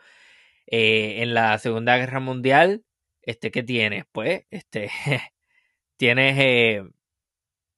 [0.68, 2.84] Eh, en la Segunda Guerra Mundial,
[3.22, 4.06] este, ¿qué tienes?
[4.11, 4.90] Pues, este,
[5.98, 6.84] tienes eh,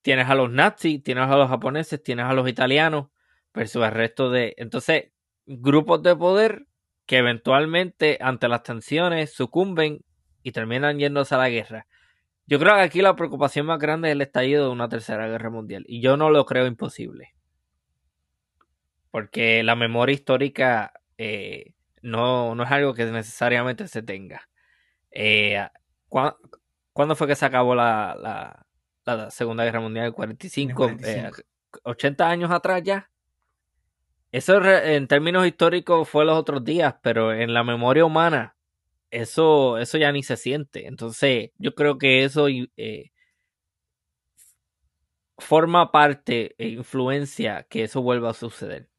[0.06, 3.08] tienes a los nazis, tienes a los japoneses, tienes a los italianos,
[3.56, 4.54] versus el resto de...
[4.58, 5.06] Entonces,
[5.48, 6.68] grupos de poder
[7.08, 10.06] que eventualmente ante las tensiones sucumben
[10.44, 11.88] y terminan yéndose a la guerra.
[12.47, 15.49] Yo creo que aquí la preocupación más grande es el estallido de una tercera guerra
[15.49, 17.34] mundial y yo no lo creo imposible.
[19.09, 24.47] Porque la memoria histórica eh, no, no, es algo que necesariamente se tenga.
[25.11, 25.67] Eh,
[26.07, 28.15] ¿Cuándo fue que se acabó la,
[29.05, 30.91] la Segunda Guerra Mundial, 45,
[31.84, 33.09] 80 eh, años atrás ya.
[34.31, 38.55] Eso en términos históricos fue los otros días, pero en la memoria humana
[39.11, 40.88] eso, eso ya ni se siente.
[40.88, 43.11] Entonces yo creo que eso eh,
[45.38, 48.90] forma parte e influencia que eso vuelva a suceder.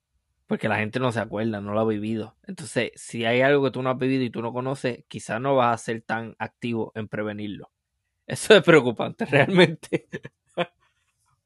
[0.46, 2.36] Porque la gente no se acuerda, no lo ha vivido.
[2.44, 5.56] Entonces, si hay algo que tú no has vivido y tú no conoces, quizás no
[5.56, 7.72] vas a ser tan activo en prevenirlo.
[8.26, 10.08] Eso es preocupante, realmente.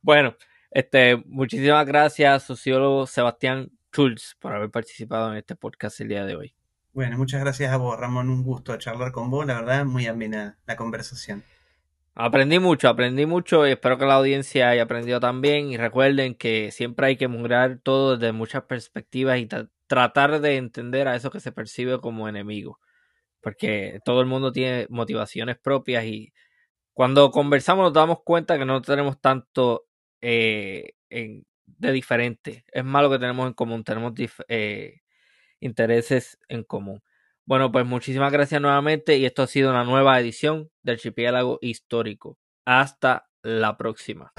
[0.03, 0.37] bueno,
[0.71, 6.37] este, muchísimas gracias, sociólogo Sebastián Schulz, por haber participado en este podcast el día de
[6.37, 6.60] hoy.
[6.93, 8.31] Bueno, muchas gracias a vos, Ramón.
[8.31, 9.47] Un gusto charlar con vos.
[9.47, 11.45] La verdad, muy amena la conversación.
[12.15, 15.71] Aprendí mucho, aprendí mucho y espero que la audiencia haya aprendido también.
[15.71, 19.49] Y recuerden que siempre hay que mirar todo desde muchas perspectivas y
[19.87, 22.81] tratar de entender a eso que se percibe como enemigo.
[23.41, 26.33] Porque todo el mundo tiene motivaciones propias y
[26.93, 29.87] cuando conversamos nos damos cuenta que no tenemos tanto
[30.21, 32.65] eh, de diferente.
[32.73, 34.13] Es malo que tenemos en común, tenemos
[34.49, 35.01] eh,
[35.61, 37.03] intereses en común.
[37.47, 42.39] Bueno, pues muchísimas gracias nuevamente y esto ha sido una nueva edición del Archipiélago Histórico.
[42.65, 44.33] Hasta la próxima.